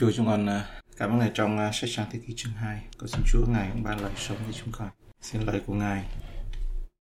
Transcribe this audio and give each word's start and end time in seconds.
Chúa 0.00 0.12
chúng 0.12 0.26
con 0.26 0.46
ờ, 0.46 0.64
cảm 0.96 1.10
ơn 1.10 1.18
Ngài 1.18 1.30
trong 1.34 1.58
ờ, 1.58 1.70
sách 1.72 1.90
sáng 1.92 2.06
thế 2.10 2.18
kỷ 2.26 2.34
chương 2.36 2.52
2. 2.52 2.82
Cầu 2.98 3.08
xin 3.08 3.20
Chúa 3.26 3.46
Ngài 3.48 3.70
cũng 3.72 3.82
ban 3.82 4.00
lời 4.00 4.12
sống 4.16 4.36
cho 4.46 4.52
chúng 4.52 4.72
con. 4.72 4.88
Xin 5.20 5.42
lời 5.42 5.62
của 5.66 5.74
Ngài 5.74 6.04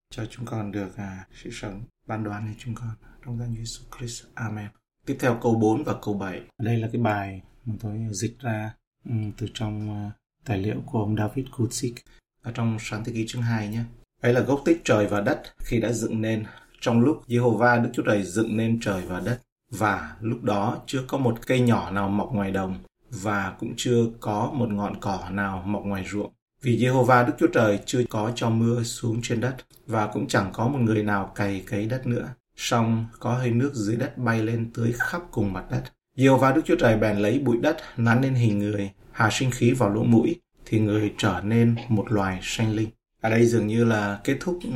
cho 0.10 0.26
chúng 0.26 0.46
con 0.46 0.72
được 0.72 0.98
à, 0.98 1.26
sự 1.44 1.50
sống 1.54 1.84
ban 2.08 2.24
đoán 2.24 2.48
cho 2.48 2.64
chúng 2.66 2.76
con. 2.76 2.90
Trong 3.26 3.40
danh 3.40 3.54
Jesus 3.54 3.98
Christ. 3.98 4.24
Amen. 4.34 4.68
Tiếp 5.06 5.18
theo 5.20 5.40
câu 5.42 5.56
4 5.56 5.84
và 5.84 5.94
câu 6.02 6.14
7. 6.14 6.42
Đây 6.58 6.78
là 6.78 6.90
cái 6.94 7.02
bài 7.02 7.42
mà 7.66 7.76
tôi 7.80 8.08
dịch 8.12 8.40
ra 8.40 8.74
ừ, 9.06 9.12
từ 9.38 9.48
trong 9.54 10.12
tài 10.46 10.58
liệu 10.58 10.82
của 10.86 11.00
ông 11.00 11.16
David 11.16 11.46
Kutsik 11.58 11.96
ở 12.44 12.52
trong 12.52 12.78
sáng 12.80 13.04
thế 13.04 13.14
kỷ 13.14 13.26
chương 13.28 13.42
2 13.42 13.68
nhé. 13.68 13.84
Ấy 14.22 14.34
là 14.34 14.42
gốc 14.42 14.62
tích 14.66 14.82
trời 14.84 15.08
và 15.08 15.22
đất 15.22 15.42
khi 15.60 15.80
đã 15.80 15.92
dựng 15.92 16.22
nên 16.22 16.46
trong 16.82 17.02
lúc 17.02 17.24
Jehovah 17.28 17.84
Đức 17.84 17.90
Chúa 17.94 18.04
Trời 18.04 18.24
dựng 18.24 18.58
nên 18.58 18.80
trời 18.80 19.02
và 19.02 19.20
đất 19.20 19.42
và 19.72 20.16
lúc 20.22 20.44
đó 20.44 20.82
chưa 20.86 21.04
có 21.08 21.18
một 21.18 21.48
cây 21.48 21.60
nhỏ 21.60 21.92
nào 21.92 22.10
mọc 22.10 22.30
ngoài 22.34 22.52
đồng 22.52 22.80
và 23.12 23.54
cũng 23.60 23.74
chưa 23.78 24.06
có 24.20 24.52
một 24.54 24.70
ngọn 24.70 25.00
cỏ 25.02 25.30
nào 25.32 25.64
mọc 25.66 25.84
ngoài 25.86 26.06
ruộng. 26.12 26.34
Vì 26.62 26.78
Jehovah 26.78 27.26
Đức 27.26 27.34
Chúa 27.40 27.48
Trời 27.48 27.80
chưa 27.86 28.04
có 28.10 28.32
cho 28.36 28.50
mưa 28.50 28.84
xuống 28.84 29.20
trên 29.24 29.42
đất 29.42 29.56
và 29.88 30.08
cũng 30.08 30.28
chẳng 30.28 30.50
có 30.54 30.68
một 30.68 30.80
người 30.80 31.04
nào 31.04 31.32
cày 31.36 31.64
cấy 31.68 31.86
đất 31.86 32.08
nữa. 32.08 32.30
Song 32.56 33.06
có 33.20 33.34
hơi 33.34 33.52
nước 33.52 33.74
dưới 33.74 33.96
đất 33.96 34.18
bay 34.18 34.42
lên 34.44 34.72
tới 34.74 34.94
khắp 34.98 35.22
cùng 35.32 35.54
mặt 35.54 35.66
đất. 35.72 35.84
Jehovah 36.18 36.54
Đức 36.54 36.62
Chúa 36.66 36.76
Trời 36.76 36.98
bèn 36.98 37.18
lấy 37.18 37.40
bụi 37.40 37.58
đất 37.58 37.78
nắn 37.98 38.22
lên 38.22 38.34
hình 38.34 38.60
người, 38.60 38.92
hà 39.12 39.30
sinh 39.32 39.52
khí 39.52 39.72
vào 39.72 39.90
lỗ 39.90 40.04
mũi, 40.04 40.36
thì 40.66 40.80
người 40.80 41.14
trở 41.18 41.42
nên 41.44 41.76
một 41.90 42.12
loài 42.12 42.40
sanh 42.44 42.74
linh. 42.74 42.90
Ở 43.22 43.30
đây 43.30 43.46
dường 43.46 43.68
như 43.68 43.86
là 43.86 44.20
kết 44.24 44.38
thúc 44.40 44.60
ừ, 44.64 44.70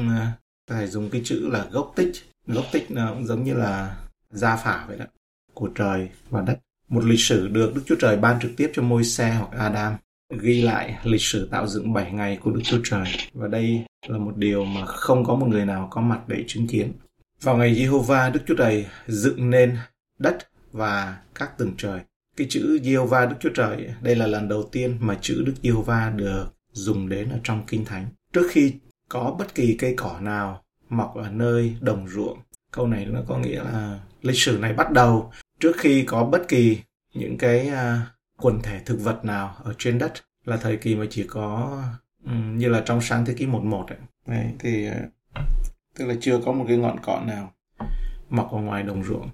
phải 0.70 0.88
dùng 0.88 1.10
cái 1.10 1.22
chữ 1.26 1.50
là 1.52 1.66
gốc 1.72 1.94
tích. 1.96 2.12
Gốc 2.48 2.66
tích 2.72 2.92
nó 2.92 3.14
cũng 3.14 3.26
giống 3.26 3.44
như 3.44 3.54
là 3.54 3.98
gia 4.30 4.56
phả 4.56 4.86
vậy 4.88 4.98
đó, 4.98 5.06
của 5.54 5.70
trời 5.76 6.10
và 6.30 6.42
đất. 6.42 6.60
Một 6.90 7.04
lịch 7.04 7.20
sử 7.20 7.48
được 7.48 7.76
Đức 7.76 7.82
Chúa 7.86 7.96
Trời 7.96 8.18
ban 8.18 8.40
trực 8.42 8.52
tiếp 8.58 8.72
cho 8.74 8.82
môi 8.82 9.04
xe 9.04 9.34
hoặc 9.34 9.60
Adam 9.60 9.94
ghi 10.40 10.62
lại 10.62 10.98
lịch 11.04 11.22
sử 11.22 11.48
tạo 11.52 11.68
dựng 11.68 11.94
7 11.94 12.12
ngày 12.12 12.38
của 12.38 12.52
Đức 12.52 12.62
Chúa 12.64 12.80
Trời. 12.84 13.06
Và 13.34 13.48
đây 13.48 13.86
là 14.08 14.18
một 14.18 14.38
điều 14.38 14.66
mà 14.66 14.86
không 14.86 15.26
có 15.26 15.36
một 15.36 15.46
người 15.46 15.66
nào 15.66 15.88
có 15.92 16.02
mặt 16.02 16.20
để 16.28 16.44
chứng 16.48 16.68
kiến. 16.68 16.94
Vào 17.42 17.58
ngày 17.58 17.76
Jehovah, 17.76 18.32
Đức 18.32 18.40
Chúa 18.48 18.56
Trời 18.56 18.86
dựng 19.08 19.50
nên 19.50 19.78
đất 20.20 20.38
và 20.72 21.18
các 21.36 21.58
tầng 21.58 21.72
trời. 21.78 22.00
Cái 22.38 22.48
chữ 22.50 22.80
Jehovah 22.84 23.30
Đức 23.30 23.36
Chúa 23.40 23.50
Trời, 23.56 23.90
đây 24.02 24.16
là 24.16 24.28
lần 24.28 24.48
đầu 24.48 24.64
tiên 24.72 24.98
mà 25.00 25.18
chữ 25.22 25.44
Đức 25.46 25.54
Jehovah 25.62 26.16
được 26.16 26.46
dùng 26.72 27.10
đến 27.10 27.30
ở 27.30 27.40
trong 27.44 27.64
Kinh 27.68 27.86
Thánh. 27.86 28.08
Trước 28.34 28.48
khi 28.52 28.74
có 29.10 29.36
bất 29.40 29.56
kỳ 29.56 29.76
cây 29.80 29.94
cỏ 29.98 30.20
nào 30.22 30.64
mọc 30.90 31.16
ở 31.16 31.30
nơi 31.30 31.76
đồng 31.82 32.08
ruộng, 32.08 32.40
câu 32.74 32.88
này 32.88 33.06
nó 33.06 33.22
có 33.28 33.38
nghĩa 33.38 33.64
là 33.64 34.00
lịch 34.22 34.40
sử 34.40 34.58
này 34.62 34.74
bắt 34.74 34.92
đầu 34.92 35.32
trước 35.60 35.78
khi 35.78 36.04
có 36.08 36.24
bất 36.24 36.48
kỳ 36.48 36.82
những 37.14 37.38
cái 37.38 37.72
uh, 37.72 38.08
quần 38.38 38.62
thể 38.62 38.80
thực 38.86 39.00
vật 39.00 39.26
nào 39.26 39.56
ở 39.64 39.74
trên 39.78 39.98
đất 39.98 40.14
là 40.46 40.58
thời 40.58 40.78
kỳ 40.78 40.96
mà 40.96 41.06
chỉ 41.10 41.24
có 41.28 41.78
um, 42.26 42.58
như 42.58 42.70
là 42.70 42.82
trong 42.86 43.02
sáng 43.02 43.26
thế 43.26 43.34
kỷ 43.34 43.46
11 43.46 43.86
ấy. 43.88 44.00
Đấy, 44.28 44.54
thì 44.60 44.90
uh, 44.90 44.96
tức 45.98 46.06
là 46.06 46.16
chưa 46.22 46.40
có 46.46 46.52
một 46.52 46.66
cái 46.68 46.78
ngọn 46.78 47.00
cỏ 47.04 47.22
nào 47.26 47.54
mọc 48.30 48.52
ở 48.52 48.58
ngoài 48.58 48.84
đồng 48.84 49.04
ruộng. 49.04 49.30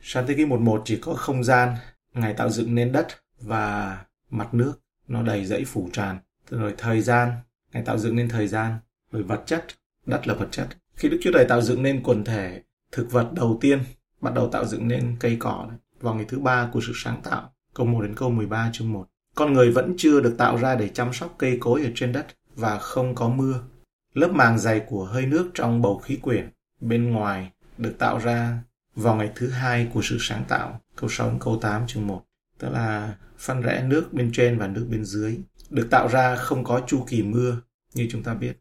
Sáng 0.00 0.26
thế 0.26 0.34
kỷ 0.34 0.44
11 0.44 0.82
chỉ 0.84 0.98
có 1.02 1.14
không 1.14 1.44
gian, 1.44 1.74
ngày 2.14 2.34
tạo 2.34 2.50
dựng 2.50 2.74
nên 2.74 2.92
đất 2.92 3.06
và 3.40 3.98
mặt 4.30 4.54
nước 4.54 4.74
nó 5.08 5.22
đầy 5.22 5.44
dẫy 5.44 5.64
phủ 5.64 5.88
tràn. 5.92 6.18
Rồi 6.50 6.74
thời 6.78 7.00
gian, 7.00 7.32
ngày 7.72 7.82
tạo 7.82 7.98
dựng 7.98 8.16
nên 8.16 8.28
thời 8.28 8.48
gian, 8.48 8.78
rồi 9.12 9.22
vật 9.22 9.42
chất, 9.46 9.66
đất 10.06 10.28
là 10.28 10.34
vật 10.34 10.48
chất. 10.50 10.68
Khi 10.96 11.08
Đức 11.08 11.18
Chúa 11.22 11.30
Trời 11.34 11.44
tạo 11.48 11.62
dựng 11.62 11.82
nên 11.82 12.02
quần 12.02 12.24
thể 12.24 12.62
thực 12.92 13.12
vật 13.12 13.32
đầu 13.32 13.58
tiên, 13.60 13.82
bắt 14.20 14.34
đầu 14.34 14.48
tạo 14.48 14.64
dựng 14.64 14.88
nên 14.88 15.16
cây 15.20 15.36
cỏ 15.40 15.68
vào 16.00 16.14
ngày 16.14 16.24
thứ 16.28 16.38
ba 16.38 16.68
của 16.72 16.80
sự 16.86 16.92
sáng 16.94 17.20
tạo, 17.24 17.52
câu 17.74 17.86
1 17.86 18.02
đến 18.02 18.14
câu 18.14 18.30
13 18.30 18.70
chương 18.72 18.92
1. 18.92 19.08
Con 19.34 19.52
người 19.52 19.70
vẫn 19.70 19.94
chưa 19.98 20.20
được 20.20 20.34
tạo 20.38 20.56
ra 20.56 20.74
để 20.74 20.88
chăm 20.88 21.12
sóc 21.12 21.34
cây 21.38 21.56
cối 21.60 21.84
ở 21.84 21.90
trên 21.94 22.12
đất 22.12 22.26
và 22.54 22.78
không 22.78 23.14
có 23.14 23.28
mưa. 23.28 23.60
Lớp 24.14 24.30
màng 24.32 24.58
dày 24.58 24.80
của 24.80 25.04
hơi 25.04 25.26
nước 25.26 25.50
trong 25.54 25.82
bầu 25.82 25.98
khí 25.98 26.16
quyển 26.16 26.50
bên 26.80 27.10
ngoài 27.10 27.50
được 27.78 27.94
tạo 27.98 28.18
ra 28.18 28.58
vào 28.94 29.16
ngày 29.16 29.30
thứ 29.34 29.48
hai 29.48 29.88
của 29.94 30.00
sự 30.02 30.16
sáng 30.20 30.44
tạo, 30.48 30.80
câu 30.96 31.10
6 31.10 31.28
đến 31.28 31.38
câu 31.40 31.58
8 31.62 31.86
chương 31.86 32.06
1. 32.06 32.24
Tức 32.58 32.68
là 32.70 33.14
phân 33.38 33.62
rẽ 33.62 33.82
nước 33.82 34.12
bên 34.12 34.30
trên 34.32 34.58
và 34.58 34.66
nước 34.66 34.86
bên 34.90 35.04
dưới. 35.04 35.38
Được 35.70 35.88
tạo 35.90 36.08
ra 36.08 36.36
không 36.36 36.64
có 36.64 36.80
chu 36.86 37.04
kỳ 37.08 37.22
mưa 37.22 37.56
như 37.94 38.08
chúng 38.10 38.22
ta 38.22 38.34
biết, 38.34 38.58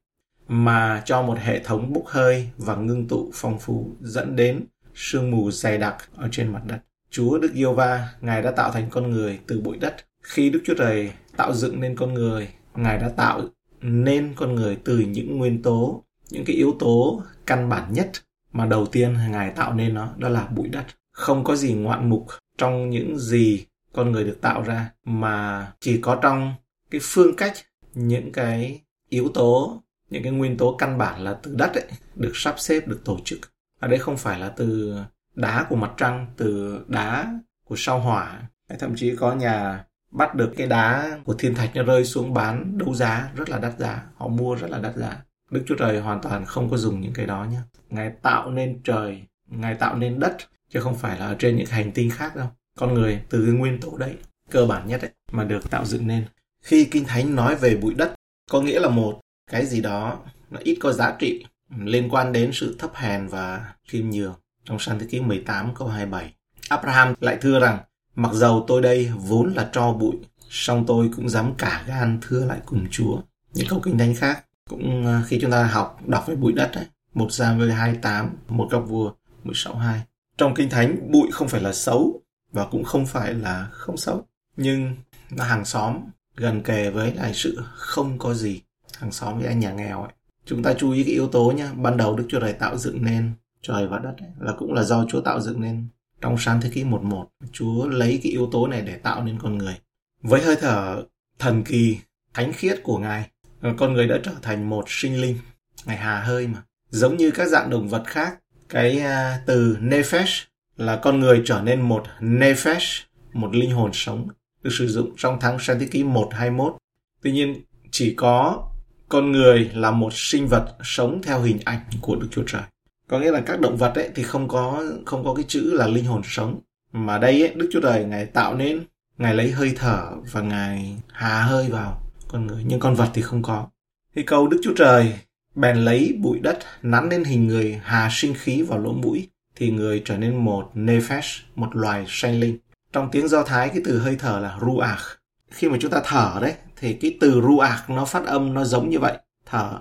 mà 0.53 1.01
cho 1.06 1.22
một 1.22 1.38
hệ 1.39 1.59
thống 1.63 1.94
bốc 1.94 2.03
hơi 2.07 2.50
và 2.57 2.75
ngưng 2.75 3.07
tụ 3.07 3.31
phong 3.34 3.59
phú 3.59 3.95
dẫn 4.01 4.35
đến 4.35 4.66
sương 4.95 5.31
mù 5.31 5.51
dày 5.51 5.78
đặc 5.78 5.95
ở 6.16 6.28
trên 6.31 6.53
mặt 6.53 6.62
đất. 6.66 6.79
Chúa 7.09 7.38
Đức 7.38 7.53
Yêu 7.53 7.73
va 7.73 8.09
Ngài 8.22 8.41
đã 8.41 8.51
tạo 8.51 8.72
thành 8.72 8.88
con 8.90 9.11
người 9.11 9.40
từ 9.47 9.61
bụi 9.61 9.78
đất. 9.78 9.95
Khi 10.23 10.50
Đức 10.50 10.61
Chúa 10.66 10.73
Trời 10.73 11.11
tạo 11.38 11.53
dựng 11.53 11.79
nên 11.79 11.95
con 11.95 12.13
người, 12.13 12.50
Ngài 12.75 12.97
đã 12.97 13.09
tạo 13.09 13.41
nên 13.81 14.34
con 14.35 14.56
người 14.56 14.78
từ 14.84 15.00
những 15.00 15.38
nguyên 15.38 15.61
tố, 15.61 16.03
những 16.29 16.45
cái 16.45 16.56
yếu 16.56 16.75
tố 16.79 17.23
căn 17.45 17.69
bản 17.69 17.94
nhất 17.94 18.11
mà 18.53 18.66
đầu 18.66 18.85
tiên 18.85 19.17
Ngài 19.31 19.51
tạo 19.51 19.73
nên 19.73 19.94
nó, 19.94 20.13
đó 20.17 20.29
là 20.29 20.47
bụi 20.56 20.67
đất. 20.67 20.85
Không 21.11 21.44
có 21.44 21.56
gì 21.56 21.73
ngoạn 21.73 22.09
mục 22.09 22.25
trong 22.57 22.90
những 22.90 23.19
gì 23.19 23.66
con 23.94 24.11
người 24.11 24.23
được 24.23 24.38
tạo 24.41 24.61
ra, 24.61 24.91
mà 25.06 25.67
chỉ 25.79 26.01
có 26.01 26.16
trong 26.22 26.53
cái 26.91 27.01
phương 27.03 27.35
cách, 27.35 27.53
những 27.94 28.31
cái 28.31 28.81
yếu 29.09 29.29
tố, 29.34 29.81
những 30.11 30.23
cái 30.23 30.31
nguyên 30.31 30.57
tố 30.57 30.75
căn 30.79 30.97
bản 30.97 31.22
là 31.22 31.33
từ 31.44 31.55
đất 31.55 31.73
ấy, 31.73 31.85
được 32.16 32.31
sắp 32.35 32.55
xếp, 32.57 32.88
được 32.88 33.01
tổ 33.05 33.17
chức. 33.25 33.39
Ở 33.79 33.88
đây 33.88 33.99
không 33.99 34.17
phải 34.17 34.39
là 34.39 34.49
từ 34.49 34.95
đá 35.35 35.66
của 35.69 35.75
mặt 35.75 35.91
trăng, 35.97 36.27
từ 36.38 36.79
đá 36.88 37.39
của 37.66 37.75
sao 37.77 37.99
hỏa. 37.99 38.41
Thậm 38.79 38.95
chí 38.95 39.16
có 39.16 39.33
nhà 39.33 39.85
bắt 40.11 40.35
được 40.35 40.53
cái 40.57 40.67
đá 40.67 41.19
của 41.25 41.33
thiên 41.33 41.55
thạch 41.55 41.75
nó 41.75 41.83
rơi 41.83 42.05
xuống 42.05 42.33
bán 42.33 42.77
đấu 42.77 42.95
giá 42.95 43.31
rất 43.35 43.49
là 43.49 43.59
đắt 43.59 43.79
giá. 43.79 44.03
Họ 44.16 44.27
mua 44.27 44.55
rất 44.55 44.69
là 44.69 44.79
đắt 44.79 44.95
giá. 44.95 45.17
Đức 45.51 45.63
Chúa 45.67 45.75
Trời 45.75 45.99
hoàn 45.99 46.22
toàn 46.22 46.45
không 46.45 46.69
có 46.69 46.78
dùng 46.78 47.01
những 47.01 47.13
cái 47.13 47.25
đó 47.25 47.45
nhé. 47.51 47.57
Ngài 47.89 48.09
tạo 48.22 48.51
nên 48.51 48.81
trời, 48.83 49.22
Ngài 49.47 49.75
tạo 49.75 49.97
nên 49.97 50.19
đất, 50.19 50.38
chứ 50.69 50.79
không 50.79 50.95
phải 50.95 51.19
là 51.19 51.25
ở 51.28 51.35
trên 51.39 51.55
những 51.55 51.66
hành 51.66 51.91
tinh 51.91 52.09
khác 52.09 52.35
đâu. 52.35 52.47
Con 52.78 52.93
người 52.93 53.22
từ 53.29 53.45
cái 53.45 53.53
nguyên 53.53 53.79
tố 53.81 53.97
đấy, 53.97 54.16
cơ 54.49 54.66
bản 54.66 54.88
nhất 54.88 55.01
ấy, 55.01 55.11
mà 55.31 55.43
được 55.43 55.69
tạo 55.69 55.85
dựng 55.85 56.07
nên. 56.07 56.25
Khi 56.63 56.85
Kinh 56.85 57.05
Thánh 57.05 57.35
nói 57.35 57.55
về 57.55 57.75
bụi 57.75 57.93
đất, 57.93 58.13
có 58.51 58.61
nghĩa 58.61 58.79
là 58.79 58.89
một 58.89 59.21
cái 59.51 59.66
gì 59.66 59.81
đó 59.81 60.19
nó 60.50 60.59
ít 60.63 60.78
có 60.79 60.91
giá 60.91 61.16
trị 61.19 61.45
liên 61.79 62.09
quan 62.09 62.34
đến 62.34 62.51
sự 62.53 62.75
thấp 62.79 62.91
hèn 62.95 63.28
và 63.28 63.73
khiêm 63.88 64.09
nhường. 64.09 64.34
Trong 64.66 64.79
sáng 64.79 65.00
thế 65.00 65.06
ký 65.09 65.19
18 65.19 65.75
câu 65.75 65.88
27, 65.88 66.34
Abraham 66.69 67.13
lại 67.19 67.38
thưa 67.41 67.59
rằng, 67.59 67.79
mặc 68.16 68.34
dầu 68.34 68.66
tôi 68.67 68.81
đây 68.81 69.11
vốn 69.16 69.53
là 69.53 69.69
tro 69.73 69.94
bụi, 69.94 70.16
song 70.50 70.84
tôi 70.88 71.09
cũng 71.16 71.29
dám 71.29 71.53
cả 71.57 71.84
gan 71.88 72.19
thưa 72.22 72.45
lại 72.45 72.59
cùng 72.66 72.88
Chúa. 72.91 73.22
Những 73.53 73.67
câu 73.69 73.79
kinh 73.79 73.97
thánh 73.97 74.16
khác 74.16 74.45
cũng 74.69 75.06
à, 75.06 75.23
khi 75.28 75.40
chúng 75.41 75.51
ta 75.51 75.63
học 75.63 76.00
đọc 76.07 76.28
về 76.28 76.35
bụi 76.35 76.53
đất 76.53 76.72
ấy, 76.73 76.85
một 77.13 77.31
Samuel 77.31 77.72
28, 77.72 78.29
một 78.47 78.67
góc 78.72 78.85
vua 78.88 79.11
162 79.44 80.01
Trong 80.38 80.53
kinh 80.56 80.69
thánh 80.69 81.11
bụi 81.11 81.31
không 81.31 81.47
phải 81.47 81.61
là 81.61 81.73
xấu 81.73 82.22
và 82.51 82.66
cũng 82.66 82.84
không 82.84 83.06
phải 83.06 83.34
là 83.34 83.67
không 83.72 83.97
xấu, 83.97 84.28
nhưng 84.57 84.95
nó 85.31 85.44
hàng 85.44 85.66
xóm 85.66 85.97
gần 86.35 86.63
kề 86.63 86.90
với 86.90 87.13
lại 87.13 87.31
sự 87.34 87.61
không 87.73 88.19
có 88.19 88.34
gì 88.34 88.61
hàng 89.01 89.12
xóm 89.12 89.38
với 89.38 89.47
anh 89.47 89.59
nhà 89.59 89.72
nghèo 89.73 90.01
ấy. 90.01 90.12
Chúng 90.45 90.63
ta 90.63 90.73
chú 90.73 90.91
ý 90.91 91.03
cái 91.03 91.13
yếu 91.13 91.28
tố 91.28 91.51
nhé 91.51 91.67
ban 91.75 91.97
đầu 91.97 92.16
đức 92.16 92.25
chúa 92.29 92.39
trời 92.39 92.53
tạo 92.53 92.78
dựng 92.78 93.06
nên 93.06 93.31
trời 93.62 93.88
và 93.88 94.00
đất 94.00 94.13
ấy, 94.19 94.29
là 94.39 94.53
cũng 94.57 94.73
là 94.73 94.84
do 94.84 95.06
chúa 95.09 95.22
tạo 95.22 95.41
dựng 95.41 95.62
nên 95.62 95.88
trong 96.22 96.35
sáng 96.38 96.62
thế 96.62 96.69
kỷ 96.73 96.84
11 96.84 97.28
chúa 97.51 97.88
lấy 97.88 98.19
cái 98.23 98.31
yếu 98.31 98.50
tố 98.51 98.67
này 98.67 98.81
để 98.81 98.97
tạo 98.97 99.23
nên 99.23 99.40
con 99.40 99.57
người. 99.57 99.75
Với 100.22 100.41
hơi 100.41 100.56
thở 100.56 101.03
thần 101.40 101.63
kỳ 101.63 101.97
thánh 102.34 102.53
khiết 102.53 102.79
của 102.84 102.97
ngài 102.97 103.29
con 103.78 103.94
người 103.94 104.07
đã 104.07 104.19
trở 104.23 104.31
thành 104.41 104.69
một 104.69 104.85
sinh 104.88 105.22
linh. 105.22 105.38
Ngài 105.85 105.97
hà 105.97 106.19
hơi 106.19 106.47
mà. 106.47 106.63
Giống 106.90 107.17
như 107.17 107.31
các 107.31 107.47
dạng 107.47 107.69
động 107.69 107.90
vật 107.90 108.03
khác 108.06 108.40
cái 108.69 109.00
à, 109.00 109.41
từ 109.45 109.78
nephesh 109.81 110.47
là 110.78 110.95
con 110.95 111.19
người 111.19 111.41
trở 111.45 111.61
nên 111.61 111.81
một 111.81 112.03
nephesh 112.19 113.07
một 113.34 113.56
linh 113.56 113.72
hồn 113.72 113.91
sống 113.94 114.28
được 114.63 114.69
sử 114.73 114.88
dụng 114.88 115.13
trong 115.17 115.38
tháng 115.41 115.58
sáng 115.59 115.79
thế 115.79 115.87
kỷ 115.91 116.03
121 116.03 116.76
tuy 117.22 117.31
nhiên 117.31 117.61
chỉ 117.91 118.14
có 118.17 118.67
con 119.11 119.31
người 119.31 119.72
là 119.73 119.91
một 119.91 120.13
sinh 120.13 120.47
vật 120.47 120.75
sống 120.84 121.22
theo 121.23 121.41
hình 121.41 121.59
ảnh 121.66 121.79
của 122.02 122.16
Đức 122.16 122.28
Chúa 122.31 122.43
Trời. 122.47 122.61
Có 123.08 123.19
nghĩa 123.19 123.31
là 123.31 123.41
các 123.41 123.59
động 123.59 123.78
vật 123.78 123.96
ấy 123.96 124.09
thì 124.16 124.23
không 124.23 124.47
có 124.47 124.84
không 125.05 125.23
có 125.23 125.34
cái 125.34 125.46
chữ 125.47 125.73
là 125.73 125.87
linh 125.87 126.05
hồn 126.05 126.22
sống. 126.23 126.59
Mà 126.91 127.17
đây 127.17 127.41
ấy, 127.41 127.53
Đức 127.55 127.69
Chúa 127.72 127.81
Trời 127.81 128.05
Ngài 128.05 128.25
tạo 128.25 128.55
nên, 128.55 128.84
Ngài 129.17 129.35
lấy 129.35 129.52
hơi 129.52 129.73
thở 129.75 130.11
và 130.31 130.41
Ngài 130.41 130.96
hà 131.11 131.43
hơi 131.43 131.67
vào 131.69 132.02
con 132.28 132.47
người. 132.47 132.63
Nhưng 132.67 132.79
con 132.79 132.96
vật 132.96 133.09
thì 133.13 133.22
không 133.22 133.41
có. 133.41 133.67
Thì 134.16 134.23
câu 134.23 134.47
Đức 134.47 134.59
Chúa 134.63 134.73
Trời 134.75 135.14
bèn 135.55 135.78
lấy 135.78 136.17
bụi 136.22 136.40
đất 136.40 136.59
nắn 136.81 137.09
lên 137.09 137.23
hình 137.23 137.47
người 137.47 137.79
hà 137.84 138.09
sinh 138.11 138.34
khí 138.34 138.61
vào 138.61 138.79
lỗ 138.79 138.93
mũi 138.93 139.28
thì 139.55 139.72
người 139.72 140.02
trở 140.05 140.17
nên 140.17 140.35
một 140.35 140.72
nephesh, 140.73 141.41
một 141.55 141.75
loài 141.75 142.05
sanh 142.07 142.40
linh. 142.40 142.57
Trong 142.93 143.09
tiếng 143.11 143.28
Do 143.28 143.43
Thái 143.43 143.69
cái 143.69 143.81
từ 143.85 143.99
hơi 143.99 144.16
thở 144.19 144.40
là 144.40 144.57
ruach. 144.61 145.21
Khi 145.52 145.70
mà 145.70 145.78
chúng 145.82 145.92
ta 145.92 146.02
thở 146.06 146.40
đấy 146.42 146.53
thì 146.76 146.94
cái 146.94 147.18
từ 147.22 147.42
ruach 147.42 147.90
nó 147.90 148.06
phát 148.06 148.26
âm 148.26 148.53
nó 148.53 148.64
giống 148.64 148.90
như 148.90 149.00
vậy. 149.00 149.18
Thở. 149.46 149.80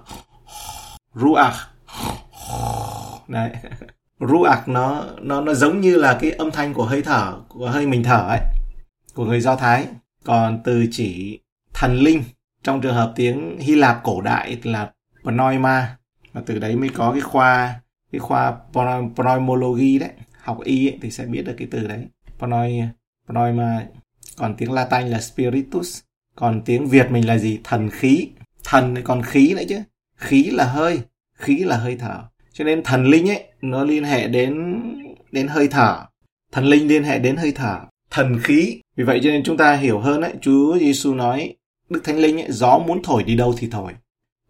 Ruach. 1.15 1.55
Đấy. 3.29 3.51
Ruach 4.21 4.69
nó 4.69 5.05
nó 5.21 5.41
nó 5.41 5.55
giống 5.55 5.81
như 5.81 5.97
là 5.97 6.19
cái 6.21 6.31
âm 6.31 6.51
thanh 6.51 6.75
của 6.75 6.85
hơi 6.85 7.03
thở 7.03 7.37
của 7.49 7.71
hơi 7.71 7.87
mình 7.87 8.03
thở 8.03 8.27
ấy 8.29 8.41
của 9.15 9.25
người 9.25 9.41
Do 9.41 9.57
Thái. 9.57 9.87
Còn 10.25 10.61
từ 10.65 10.87
chỉ 10.91 11.41
thần 11.75 11.97
linh 11.97 12.23
trong 12.63 12.81
trường 12.81 12.95
hợp 12.95 13.13
tiếng 13.17 13.59
Hy 13.61 13.75
Lạp 13.75 14.01
cổ 14.03 14.21
đại 14.21 14.59
là 14.63 14.91
pneuma 15.23 15.97
và 16.33 16.43
từ 16.47 16.59
đấy 16.59 16.77
mới 16.77 16.89
có 16.89 17.13
cái 17.13 17.21
khoa 17.21 17.81
cái 18.13 18.19
khoa 18.19 18.57
pneumology 19.17 19.99
đấy 19.99 20.11
học 20.43 20.59
y 20.65 20.89
ấy, 20.89 20.99
thì 21.03 21.11
sẽ 21.11 21.25
biết 21.25 21.43
được 21.43 21.55
cái 21.59 21.69
từ 21.71 21.87
đấy. 21.87 22.07
Pneuma 23.29 23.87
còn 24.41 24.55
tiếng 24.55 24.73
Latin 24.73 25.07
là 25.07 25.21
spiritus 25.21 26.01
còn 26.37 26.63
tiếng 26.65 26.87
Việt 26.87 27.11
mình 27.11 27.27
là 27.27 27.39
gì? 27.39 27.61
Thần 27.65 27.91
khí. 27.91 28.29
Thần 28.65 28.95
còn 29.05 29.23
khí 29.23 29.55
nữa 29.55 29.63
chứ. 29.69 29.81
Khí 30.17 30.43
là 30.43 30.65
hơi 30.65 31.01
khí 31.35 31.59
là 31.59 31.77
hơi 31.77 31.97
thở. 31.97 32.23
Cho 32.53 32.65
nên 32.65 32.83
thần 32.83 33.07
linh 33.07 33.31
ấy 33.31 33.45
nó 33.61 33.85
liên 33.85 34.05
hệ 34.05 34.29
đến 34.29 34.81
đến 35.33 35.49
hơi 35.49 35.69
thở. 35.69 36.05
Thần 36.53 36.65
linh 36.65 36.89
liên 36.89 37.05
hệ 37.05 37.19
đến 37.19 37.37
hơi 37.37 37.53
thở. 37.53 37.81
Thần 38.11 38.39
khí. 38.43 38.81
Vì 38.97 39.05
vậy 39.05 39.21
cho 39.23 39.31
nên 39.31 39.43
chúng 39.45 39.57
ta 39.57 39.77
hiểu 39.77 39.99
hơn 39.99 40.23
ấy 40.23 40.33
Chúa 40.41 40.79
Giêsu 40.79 41.15
nói 41.15 41.55
Đức 41.89 42.01
Thánh 42.05 42.19
Linh 42.19 42.41
ấy, 42.41 42.47
gió 42.51 42.79
muốn 42.79 43.03
thổi 43.03 43.23
đi 43.23 43.37
đâu 43.37 43.55
thì 43.59 43.69
thổi. 43.71 43.93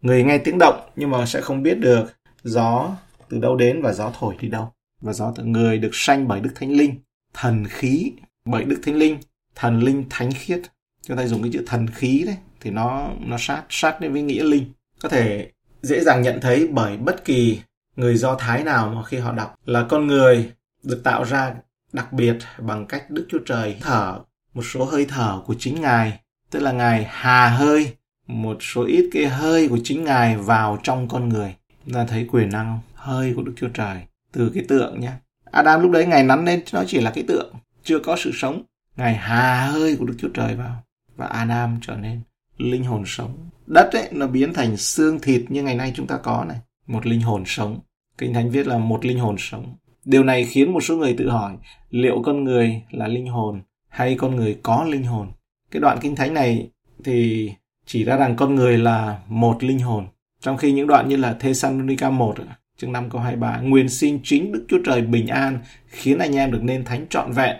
Người 0.01 0.23
nghe 0.23 0.37
tiếng 0.37 0.57
động 0.59 0.89
nhưng 0.95 1.09
mà 1.09 1.25
sẽ 1.25 1.41
không 1.41 1.63
biết 1.63 1.79
được 1.79 2.13
gió 2.43 2.95
từ 3.29 3.39
đâu 3.39 3.55
đến 3.55 3.81
và 3.81 3.93
gió 3.93 4.11
thổi 4.19 4.35
đi 4.39 4.47
đâu. 4.47 4.71
Và 5.01 5.13
gió 5.13 5.33
từ 5.35 5.43
người 5.43 5.77
được 5.77 5.91
sanh 5.93 6.27
bởi 6.27 6.39
Đức 6.39 6.51
Thánh 6.55 6.71
Linh. 6.71 6.95
Thần 7.33 7.65
khí 7.69 8.11
bởi 8.45 8.63
Đức 8.63 8.79
Thánh 8.83 8.95
Linh 8.95 9.17
thần 9.55 9.79
linh 9.83 10.05
thánh 10.09 10.31
khiết. 10.31 10.61
Chúng 11.01 11.17
ta 11.17 11.27
dùng 11.27 11.41
cái 11.41 11.51
chữ 11.53 11.63
thần 11.67 11.87
khí 11.87 12.23
đấy, 12.25 12.37
thì 12.59 12.71
nó 12.71 13.09
nó 13.19 13.37
sát 13.39 13.63
sát 13.69 14.01
đến 14.01 14.13
với 14.13 14.21
nghĩa 14.21 14.43
linh. 14.43 14.65
Có 15.01 15.09
thể 15.09 15.51
dễ 15.81 16.03
dàng 16.03 16.21
nhận 16.21 16.41
thấy 16.41 16.67
bởi 16.71 16.97
bất 16.97 17.25
kỳ 17.25 17.59
người 17.95 18.17
do 18.17 18.35
thái 18.35 18.63
nào 18.63 18.89
mà 18.95 19.03
khi 19.03 19.17
họ 19.17 19.31
đọc 19.31 19.55
là 19.65 19.85
con 19.89 20.07
người 20.07 20.51
được 20.83 21.01
tạo 21.03 21.23
ra 21.23 21.53
đặc 21.93 22.13
biệt 22.13 22.37
bằng 22.57 22.85
cách 22.85 23.09
đức 23.09 23.25
chúa 23.29 23.39
trời 23.45 23.77
thở 23.81 24.19
một 24.53 24.63
số 24.73 24.85
hơi 24.85 25.05
thở 25.05 25.41
của 25.45 25.55
chính 25.59 25.81
ngài. 25.81 26.19
Tức 26.49 26.59
là 26.59 26.71
ngài 26.71 27.07
hà 27.09 27.47
hơi 27.47 27.93
một 28.27 28.57
số 28.61 28.85
ít 28.85 29.09
cái 29.13 29.25
hơi 29.25 29.67
của 29.67 29.79
chính 29.83 30.03
ngài 30.03 30.37
vào 30.37 30.79
trong 30.83 31.07
con 31.07 31.29
người. 31.29 31.55
Chúng 31.85 31.93
ta 31.93 32.05
thấy 32.05 32.27
quyền 32.31 32.49
năng 32.49 32.79
hơi 32.93 33.33
của 33.35 33.41
đức 33.41 33.53
chúa 33.55 33.67
trời 33.67 33.97
từ 34.31 34.51
cái 34.53 34.65
tượng 34.67 34.99
nhé. 34.99 35.11
Adam 35.51 35.81
lúc 35.81 35.91
đấy 35.91 36.05
ngài 36.05 36.23
nắn 36.23 36.45
lên 36.45 36.63
nó 36.73 36.83
chỉ 36.87 37.01
là 37.01 37.11
cái 37.15 37.23
tượng, 37.27 37.53
chưa 37.83 37.99
có 37.99 38.15
sự 38.19 38.31
sống 38.33 38.63
ngài 39.01 39.15
hà 39.15 39.65
hơi 39.65 39.95
của 39.99 40.05
đức 40.05 40.13
chúa 40.17 40.29
trời 40.33 40.55
vào 40.55 40.83
và 41.15 41.25
adam 41.25 41.79
trở 41.81 41.95
nên 41.95 42.21
linh 42.57 42.83
hồn 42.83 43.03
sống. 43.05 43.49
Đất 43.67 43.89
ấy, 43.93 44.09
nó 44.11 44.27
biến 44.27 44.53
thành 44.53 44.77
xương 44.77 45.19
thịt 45.19 45.41
như 45.49 45.63
ngày 45.63 45.75
nay 45.75 45.91
chúng 45.95 46.07
ta 46.07 46.17
có 46.17 46.45
này. 46.47 46.57
Một 46.87 47.05
linh 47.05 47.21
hồn 47.21 47.43
sống. 47.45 47.79
Kinh 48.17 48.33
thánh 48.33 48.49
viết 48.49 48.67
là 48.67 48.77
một 48.77 49.05
linh 49.05 49.19
hồn 49.19 49.35
sống. 49.39 49.75
Điều 50.05 50.23
này 50.23 50.45
khiến 50.45 50.73
một 50.73 50.83
số 50.83 50.97
người 50.97 51.15
tự 51.17 51.29
hỏi, 51.29 51.57
liệu 51.89 52.21
con 52.25 52.43
người 52.43 52.81
là 52.91 53.07
linh 53.07 53.27
hồn 53.27 53.61
hay 53.87 54.15
con 54.15 54.35
người 54.35 54.57
có 54.63 54.83
linh 54.83 55.03
hồn? 55.03 55.31
Cái 55.71 55.79
đoạn 55.79 55.97
kinh 56.01 56.15
thánh 56.15 56.33
này 56.33 56.69
thì 57.03 57.51
chỉ 57.85 58.03
ra 58.03 58.17
rằng 58.17 58.35
con 58.35 58.55
người 58.55 58.77
là 58.77 59.19
một 59.27 59.63
linh 59.63 59.79
hồn, 59.79 60.07
trong 60.41 60.57
khi 60.57 60.71
những 60.71 60.87
đoạn 60.87 61.09
như 61.09 61.15
là 61.15 61.33
Thessalonica 61.33 62.09
1 62.09 62.35
chương 62.77 62.91
5 62.91 63.09
câu 63.09 63.21
23 63.21 63.59
nguyện 63.61 63.89
xin 63.89 64.19
chính 64.23 64.51
Đức 64.51 64.65
Chúa 64.67 64.79
Trời 64.85 65.01
bình 65.01 65.27
an, 65.27 65.59
khiến 65.87 66.17
anh 66.17 66.35
em 66.35 66.51
được 66.51 66.63
nên 66.63 66.85
thánh 66.85 67.07
trọn 67.09 67.31
vẹn 67.31 67.55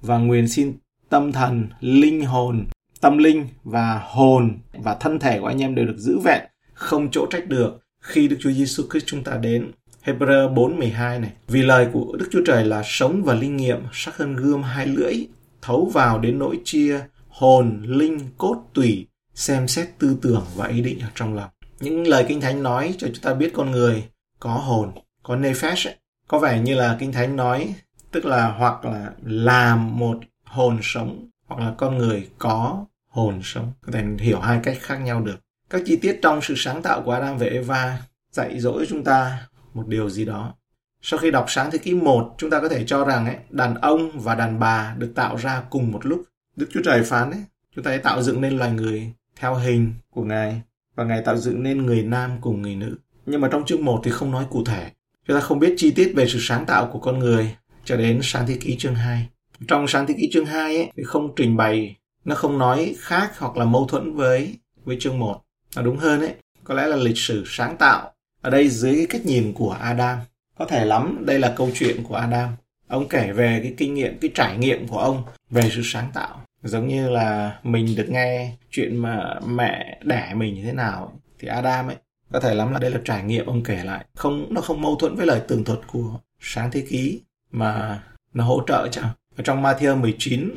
và 0.00 0.18
nguyện 0.18 0.48
xin 0.48 0.72
tâm 1.12 1.32
thần, 1.32 1.68
linh 1.80 2.24
hồn 2.24 2.64
tâm 3.00 3.18
linh 3.18 3.48
và 3.64 4.02
hồn 4.04 4.58
và 4.72 4.94
thân 4.94 5.18
thể 5.18 5.40
của 5.40 5.46
anh 5.46 5.62
em 5.62 5.74
đều 5.74 5.86
được 5.86 5.96
giữ 5.98 6.18
vẹn, 6.18 6.42
không 6.74 7.08
chỗ 7.12 7.26
trách 7.30 7.48
được 7.48 7.80
khi 8.02 8.28
Đức 8.28 8.36
Chúa 8.40 8.50
Giêsu 8.50 8.82
Christ 8.90 9.06
chúng 9.06 9.24
ta 9.24 9.36
đến. 9.36 9.72
Hebrew 10.04 10.54
4:12 10.54 11.20
này. 11.20 11.30
Vì 11.48 11.62
lời 11.62 11.88
của 11.92 12.16
Đức 12.18 12.28
Chúa 12.32 12.42
Trời 12.46 12.64
là 12.64 12.82
sống 12.84 13.22
và 13.24 13.34
linh 13.34 13.56
nghiệm, 13.56 13.78
sắc 13.92 14.16
hơn 14.16 14.36
gươm 14.36 14.62
hai 14.62 14.86
lưỡi, 14.86 15.14
thấu 15.62 15.90
vào 15.94 16.18
đến 16.18 16.38
nỗi 16.38 16.60
chia 16.64 17.00
hồn, 17.28 17.82
linh, 17.86 18.18
cốt 18.38 18.56
tủy, 18.74 19.06
xem 19.34 19.68
xét 19.68 19.88
tư 19.98 20.16
tưởng 20.22 20.44
và 20.56 20.66
ý 20.66 20.80
định 20.80 21.00
ở 21.00 21.08
trong 21.14 21.34
lòng. 21.34 21.50
Những 21.80 22.06
lời 22.06 22.24
Kinh 22.28 22.40
Thánh 22.40 22.62
nói 22.62 22.94
cho 22.98 23.06
chúng 23.06 23.22
ta 23.22 23.34
biết 23.34 23.52
con 23.54 23.70
người 23.70 24.04
có 24.40 24.50
hồn, 24.50 24.92
có 25.22 25.36
nephesh 25.36 25.88
ấy. 25.88 25.94
Có 26.28 26.38
vẻ 26.38 26.60
như 26.60 26.74
là 26.74 26.96
Kinh 27.00 27.12
Thánh 27.12 27.36
nói 27.36 27.74
tức 28.12 28.24
là 28.24 28.48
hoặc 28.48 28.84
là 28.84 29.10
làm 29.22 29.98
một 29.98 30.18
hồn 30.52 30.78
sống 30.82 31.28
hoặc 31.46 31.60
là 31.60 31.74
con 31.78 31.98
người 31.98 32.28
có 32.38 32.86
hồn 33.08 33.40
sống 33.42 33.72
có 33.80 33.92
thể 33.92 34.04
hiểu 34.18 34.40
hai 34.40 34.60
cách 34.62 34.78
khác 34.80 34.96
nhau 34.96 35.20
được 35.20 35.40
các 35.70 35.82
chi 35.86 35.96
tiết 35.96 36.18
trong 36.22 36.40
sự 36.42 36.54
sáng 36.56 36.82
tạo 36.82 37.02
của 37.02 37.12
Adam 37.12 37.38
và 37.38 37.46
Eva 37.46 37.98
dạy 38.30 38.60
dỗ 38.60 38.84
chúng 38.88 39.04
ta 39.04 39.48
một 39.74 39.86
điều 39.86 40.10
gì 40.10 40.24
đó 40.24 40.54
sau 41.02 41.18
khi 41.18 41.30
đọc 41.30 41.44
sáng 41.48 41.70
thế 41.70 41.78
kỷ 41.78 41.94
1, 41.94 42.34
chúng 42.38 42.50
ta 42.50 42.60
có 42.60 42.68
thể 42.68 42.84
cho 42.86 43.04
rằng 43.04 43.26
ấy, 43.26 43.36
đàn 43.50 43.74
ông 43.74 44.20
và 44.20 44.34
đàn 44.34 44.58
bà 44.58 44.94
được 44.98 45.12
tạo 45.14 45.36
ra 45.36 45.62
cùng 45.70 45.92
một 45.92 46.06
lúc. 46.06 46.22
Đức 46.56 46.66
Chúa 46.72 46.80
Trời 46.84 47.02
phán 47.02 47.30
ấy, 47.30 47.40
chúng 47.74 47.84
ta 47.84 47.90
hãy 47.90 47.98
tạo 47.98 48.22
dựng 48.22 48.40
nên 48.40 48.58
loài 48.58 48.72
người 48.72 49.12
theo 49.36 49.54
hình 49.54 49.94
của 50.10 50.24
Ngài 50.24 50.62
và 50.94 51.04
Ngài 51.04 51.22
tạo 51.22 51.36
dựng 51.36 51.62
nên 51.62 51.86
người 51.86 52.02
nam 52.02 52.30
cùng 52.40 52.62
người 52.62 52.76
nữ. 52.76 52.96
Nhưng 53.26 53.40
mà 53.40 53.48
trong 53.52 53.64
chương 53.64 53.84
1 53.84 54.00
thì 54.04 54.10
không 54.10 54.30
nói 54.30 54.46
cụ 54.50 54.64
thể. 54.64 54.90
Chúng 55.28 55.36
ta 55.36 55.40
không 55.40 55.58
biết 55.58 55.74
chi 55.76 55.90
tiết 55.90 56.12
về 56.16 56.28
sự 56.28 56.38
sáng 56.40 56.66
tạo 56.66 56.86
của 56.92 56.98
con 56.98 57.18
người 57.18 57.56
cho 57.84 57.96
đến 57.96 58.20
sáng 58.22 58.46
thế 58.46 58.56
kỷ 58.60 58.76
chương 58.76 58.94
2. 58.94 59.28
Trong 59.68 59.88
sáng 59.88 60.06
thế 60.06 60.14
kỷ 60.18 60.30
chương 60.32 60.46
2 60.46 60.76
ấy, 60.76 60.90
thì 60.96 61.02
không 61.02 61.34
trình 61.36 61.56
bày 61.56 61.96
nó 62.24 62.34
không 62.34 62.58
nói 62.58 62.94
khác 62.98 63.38
hoặc 63.38 63.56
là 63.56 63.64
mâu 63.64 63.86
thuẫn 63.86 64.14
với 64.14 64.58
với 64.84 64.96
chương 65.00 65.18
1. 65.18 65.40
Mà 65.76 65.82
đúng 65.82 65.96
hơn 65.96 66.20
ấy, 66.20 66.34
có 66.64 66.74
lẽ 66.74 66.86
là 66.86 66.96
lịch 66.96 67.18
sử 67.18 67.44
sáng 67.46 67.76
tạo 67.76 68.12
ở 68.42 68.50
đây 68.50 68.68
dưới 68.68 68.94
cái 68.96 69.06
cách 69.06 69.26
nhìn 69.26 69.52
của 69.52 69.70
Adam. 69.80 70.18
Có 70.58 70.64
thể 70.64 70.84
lắm 70.84 71.22
đây 71.26 71.38
là 71.38 71.54
câu 71.56 71.70
chuyện 71.74 72.04
của 72.04 72.14
Adam. 72.14 72.48
Ông 72.88 73.08
kể 73.08 73.32
về 73.32 73.60
cái 73.62 73.74
kinh 73.76 73.94
nghiệm, 73.94 74.18
cái 74.18 74.30
trải 74.34 74.58
nghiệm 74.58 74.88
của 74.88 74.98
ông 74.98 75.22
về 75.50 75.70
sự 75.74 75.80
sáng 75.84 76.10
tạo. 76.14 76.40
Giống 76.62 76.88
như 76.88 77.08
là 77.08 77.58
mình 77.62 77.96
được 77.96 78.06
nghe 78.08 78.52
chuyện 78.70 78.96
mà 78.96 79.34
mẹ 79.46 79.98
đẻ 80.04 80.32
mình 80.36 80.54
như 80.54 80.64
thế 80.64 80.72
nào 80.72 81.20
thì 81.38 81.48
Adam 81.48 81.86
ấy 81.86 81.96
có 82.32 82.40
thể 82.40 82.54
lắm 82.54 82.72
là 82.72 82.78
đây 82.78 82.90
là 82.90 83.00
trải 83.04 83.22
nghiệm 83.22 83.46
ông 83.46 83.62
kể 83.62 83.84
lại. 83.84 84.04
Không 84.14 84.54
nó 84.54 84.60
không 84.60 84.80
mâu 84.80 84.96
thuẫn 84.96 85.16
với 85.16 85.26
lời 85.26 85.40
tường 85.48 85.64
thuật 85.64 85.78
của 85.92 86.18
sáng 86.40 86.70
thế 86.70 86.86
ký 86.88 87.20
mà 87.50 88.02
nó 88.34 88.44
hỗ 88.44 88.62
trợ 88.66 88.88
cho. 88.92 89.02
Ở 89.36 89.42
trong 89.44 89.62
Matthew 89.62 90.00
19 90.00 90.50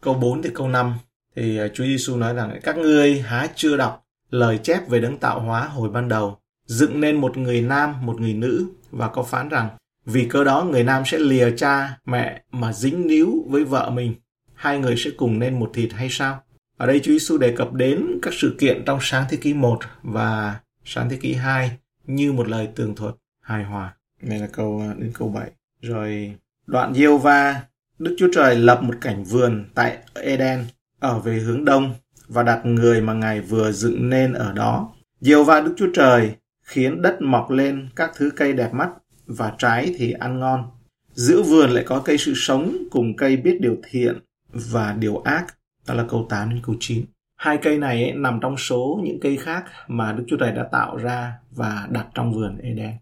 câu 0.00 0.14
4 0.14 0.42
thì 0.42 0.50
câu 0.54 0.68
5 0.68 0.94
thì 1.36 1.58
Chúa 1.74 1.84
Giêsu 1.84 2.16
nói 2.16 2.34
rằng, 2.34 2.60
các 2.62 2.76
ngươi 2.76 3.20
há 3.20 3.48
chưa 3.54 3.76
đọc 3.76 4.04
lời 4.30 4.58
chép 4.62 4.88
về 4.88 5.00
đấng 5.00 5.18
tạo 5.18 5.40
hóa 5.40 5.64
hồi 5.64 5.90
ban 5.90 6.08
đầu, 6.08 6.38
dựng 6.66 7.00
nên 7.00 7.16
một 7.16 7.36
người 7.36 7.62
nam, 7.62 8.06
một 8.06 8.20
người 8.20 8.34
nữ 8.34 8.66
và 8.90 9.08
có 9.08 9.22
phán 9.22 9.48
rằng, 9.48 9.68
vì 10.04 10.26
cơ 10.30 10.44
đó 10.44 10.64
người 10.70 10.84
nam 10.84 11.02
sẽ 11.06 11.18
lìa 11.18 11.56
cha 11.56 11.98
mẹ 12.04 12.42
mà 12.50 12.72
dính 12.72 13.06
níu 13.06 13.44
với 13.48 13.64
vợ 13.64 13.90
mình, 13.90 14.14
hai 14.54 14.78
người 14.78 14.96
sẽ 14.96 15.10
cùng 15.16 15.38
nên 15.38 15.58
một 15.58 15.70
thịt 15.74 15.92
hay 15.92 16.08
sao 16.10 16.40
ở 16.78 16.86
đây 16.86 17.00
Chúa 17.00 17.12
Giêsu 17.12 17.38
đề 17.38 17.54
cập 17.56 17.72
đến 17.72 18.18
các 18.22 18.34
sự 18.34 18.56
kiện 18.58 18.82
trong 18.86 18.98
sáng 19.02 19.24
thế 19.30 19.36
kỷ 19.36 19.54
1 19.54 19.78
và 20.02 20.60
sáng 20.84 21.10
thế 21.10 21.16
kỷ 21.16 21.34
2 21.34 21.70
như 22.06 22.32
một 22.32 22.48
lời 22.48 22.68
tường 22.74 22.94
thuật 22.94 23.14
hài 23.40 23.64
hòa. 23.64 23.94
Này 24.22 24.38
là 24.38 24.46
câu 24.52 24.82
à, 24.90 24.94
đến 24.98 25.12
câu 25.14 25.28
7. 25.28 25.50
Rồi, 25.80 26.34
đoạn 26.66 26.94
Diêu 26.94 27.18
Va 27.18 27.62
Đức 27.98 28.14
Chúa 28.18 28.28
Trời 28.32 28.56
lập 28.56 28.82
một 28.82 28.94
cảnh 29.00 29.24
vườn 29.24 29.64
tại 29.74 29.98
Eden 30.14 30.64
ở 31.00 31.18
về 31.18 31.38
hướng 31.38 31.64
đông 31.64 31.94
và 32.28 32.42
đặt 32.42 32.60
người 32.64 33.00
mà 33.00 33.12
Ngài 33.12 33.40
vừa 33.40 33.72
dựng 33.72 34.10
nên 34.10 34.32
ở 34.32 34.52
đó. 34.52 34.92
Diều 35.20 35.44
va 35.44 35.60
Đức 35.60 35.74
Chúa 35.76 35.88
Trời 35.94 36.34
khiến 36.62 37.02
đất 37.02 37.22
mọc 37.22 37.50
lên 37.50 37.88
các 37.96 38.10
thứ 38.16 38.30
cây 38.36 38.52
đẹp 38.52 38.74
mắt 38.74 38.90
và 39.26 39.52
trái 39.58 39.94
thì 39.98 40.12
ăn 40.12 40.40
ngon. 40.40 40.64
Giữa 41.12 41.42
vườn 41.42 41.70
lại 41.70 41.84
có 41.86 42.02
cây 42.04 42.18
sự 42.18 42.32
sống 42.36 42.76
cùng 42.90 43.16
cây 43.16 43.36
biết 43.36 43.58
điều 43.60 43.76
thiện 43.90 44.18
và 44.52 44.92
điều 44.92 45.16
ác. 45.16 45.46
Đó 45.86 45.94
là 45.94 46.04
câu 46.08 46.26
8 46.30 46.50
đến 46.50 46.60
câu 46.62 46.76
9. 46.80 47.04
Hai 47.36 47.58
cây 47.62 47.78
này 47.78 48.02
ấy, 48.02 48.12
nằm 48.12 48.38
trong 48.42 48.56
số 48.56 49.00
những 49.04 49.20
cây 49.20 49.36
khác 49.36 49.64
mà 49.88 50.12
Đức 50.12 50.24
Chúa 50.28 50.36
Trời 50.36 50.52
đã 50.52 50.68
tạo 50.72 50.96
ra 50.96 51.32
và 51.50 51.88
đặt 51.90 52.06
trong 52.14 52.32
vườn 52.32 52.58
Eden. 52.58 52.92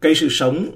Cây 0.00 0.14
sự 0.14 0.28
sống 0.30 0.66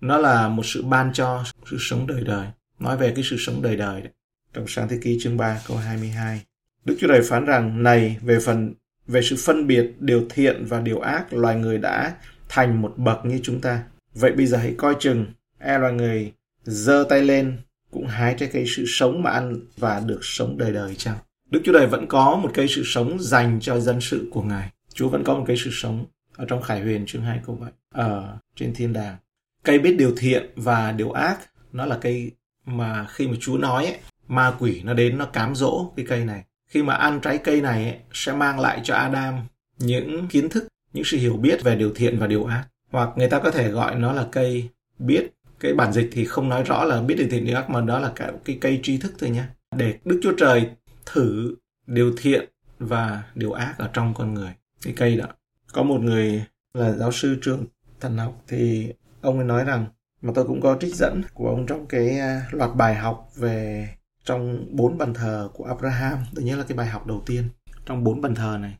nó 0.00 0.18
là 0.18 0.48
một 0.48 0.66
sự 0.66 0.82
ban 0.82 1.12
cho 1.12 1.44
sự 1.70 1.76
sống 1.80 2.06
đời 2.06 2.24
đời 2.24 2.46
nói 2.84 2.96
về 2.96 3.12
cái 3.16 3.24
sự 3.24 3.36
sống 3.38 3.62
đời 3.62 3.76
đời 3.76 4.00
đấy. 4.00 4.12
Trong 4.52 4.64
sáng 4.68 4.88
thế 4.88 4.98
ký 5.02 5.18
chương 5.20 5.36
3 5.36 5.60
câu 5.68 5.76
22. 5.76 6.40
Đức 6.84 6.96
Chúa 7.00 7.08
Trời 7.08 7.22
phán 7.22 7.44
rằng, 7.44 7.82
này, 7.82 8.16
về 8.22 8.38
phần, 8.40 8.74
về 9.06 9.22
sự 9.22 9.36
phân 9.36 9.66
biệt 9.66 9.92
điều 9.98 10.26
thiện 10.30 10.64
và 10.64 10.80
điều 10.80 11.00
ác, 11.00 11.32
loài 11.32 11.56
người 11.56 11.78
đã 11.78 12.14
thành 12.48 12.82
một 12.82 12.94
bậc 12.96 13.24
như 13.24 13.40
chúng 13.42 13.60
ta. 13.60 13.82
Vậy 14.14 14.32
bây 14.32 14.46
giờ 14.46 14.58
hãy 14.58 14.74
coi 14.78 14.94
chừng 15.00 15.26
e 15.58 15.78
loài 15.78 15.92
người 15.92 16.32
giơ 16.64 17.04
tay 17.08 17.22
lên, 17.22 17.58
cũng 17.90 18.06
hái 18.06 18.34
trái 18.38 18.48
cây 18.52 18.64
sự 18.66 18.84
sống 18.86 19.22
mà 19.22 19.30
ăn 19.30 19.56
và 19.76 20.02
được 20.06 20.20
sống 20.22 20.58
đời 20.58 20.72
đời 20.72 20.94
chăng? 20.94 21.16
Đức 21.50 21.60
Chúa 21.64 21.72
Trời 21.72 21.86
vẫn 21.86 22.06
có 22.06 22.40
một 22.42 22.50
cây 22.54 22.68
sự 22.68 22.82
sống 22.84 23.16
dành 23.20 23.58
cho 23.60 23.80
dân 23.80 24.00
sự 24.00 24.28
của 24.30 24.42
Ngài. 24.42 24.70
Chúa 24.94 25.08
vẫn 25.08 25.24
có 25.24 25.34
một 25.34 25.44
cây 25.46 25.56
sự 25.56 25.70
sống 25.72 26.06
ở 26.36 26.44
trong 26.48 26.62
Khải 26.62 26.80
Huyền 26.80 27.06
chương 27.06 27.22
2 27.22 27.40
câu 27.46 27.56
7 27.60 27.70
ở 27.94 28.08
ờ, 28.08 28.38
trên 28.56 28.74
thiên 28.74 28.92
đàng. 28.92 29.16
Cây 29.62 29.78
biết 29.78 29.96
điều 29.98 30.14
thiện 30.16 30.50
và 30.56 30.92
điều 30.92 31.10
ác, 31.10 31.38
nó 31.72 31.86
là 31.86 31.98
cây 32.00 32.32
mà 32.66 33.06
khi 33.10 33.28
mà 33.28 33.34
Chúa 33.40 33.58
nói 33.58 33.84
ấy, 33.84 33.98
ma 34.28 34.54
quỷ 34.58 34.82
nó 34.84 34.94
đến 34.94 35.18
nó 35.18 35.24
cám 35.24 35.54
dỗ 35.54 35.92
cái 35.96 36.06
cây 36.08 36.24
này. 36.24 36.44
Khi 36.68 36.82
mà 36.82 36.94
ăn 36.94 37.20
trái 37.20 37.38
cây 37.38 37.60
này 37.60 37.84
ấy, 37.84 37.98
sẽ 38.12 38.32
mang 38.32 38.60
lại 38.60 38.80
cho 38.84 38.94
Adam 38.94 39.46
những 39.78 40.28
kiến 40.28 40.48
thức, 40.48 40.66
những 40.92 41.04
sự 41.04 41.16
hiểu 41.16 41.36
biết 41.36 41.62
về 41.62 41.76
điều 41.76 41.92
thiện 41.94 42.18
và 42.18 42.26
điều 42.26 42.44
ác. 42.44 42.64
Hoặc 42.90 43.08
người 43.16 43.28
ta 43.28 43.38
có 43.38 43.50
thể 43.50 43.68
gọi 43.68 43.94
nó 43.94 44.12
là 44.12 44.26
cây 44.32 44.68
biết. 44.98 45.30
Cái 45.60 45.74
bản 45.74 45.92
dịch 45.92 46.10
thì 46.12 46.24
không 46.24 46.48
nói 46.48 46.62
rõ 46.62 46.84
là 46.84 47.00
biết 47.00 47.14
điều 47.18 47.28
thiện 47.30 47.44
điều 47.44 47.56
ác 47.56 47.70
mà 47.70 47.80
đó 47.80 47.98
là 47.98 48.12
cả 48.16 48.32
cái 48.44 48.58
cây 48.60 48.80
tri 48.82 48.98
thức 48.98 49.12
thôi 49.18 49.30
nhé. 49.30 49.44
để 49.76 49.98
Đức 50.04 50.20
Chúa 50.22 50.32
Trời 50.38 50.70
thử 51.06 51.54
điều 51.86 52.14
thiện 52.16 52.48
và 52.78 53.22
điều 53.34 53.52
ác 53.52 53.74
ở 53.78 53.90
trong 53.92 54.14
con 54.14 54.34
người. 54.34 54.50
Cái 54.82 54.92
cây 54.96 55.16
đó. 55.16 55.26
Có 55.72 55.82
một 55.82 56.00
người 56.00 56.44
là 56.74 56.92
giáo 56.92 57.12
sư 57.12 57.38
trường 57.42 57.64
thần 58.00 58.18
học 58.18 58.42
thì 58.48 58.92
ông 59.20 59.38
ấy 59.38 59.46
nói 59.46 59.64
rằng 59.64 59.86
mà 60.24 60.32
tôi 60.34 60.44
cũng 60.44 60.60
có 60.60 60.76
trích 60.80 60.94
dẫn 60.94 61.22
của 61.34 61.48
ông 61.48 61.66
trong 61.66 61.86
cái 61.86 62.18
à, 62.18 62.46
loạt 62.50 62.70
bài 62.76 62.94
học 62.94 63.30
về 63.36 63.88
trong 64.24 64.66
bốn 64.70 64.98
bàn 64.98 65.14
thờ 65.14 65.48
của 65.54 65.64
Abraham. 65.64 66.18
Tôi 66.34 66.44
nhớ 66.44 66.56
là 66.56 66.64
cái 66.68 66.76
bài 66.76 66.86
học 66.86 67.06
đầu 67.06 67.22
tiên 67.26 67.48
trong 67.86 68.04
bốn 68.04 68.20
bàn 68.20 68.34
thờ 68.34 68.58
này. 68.60 68.74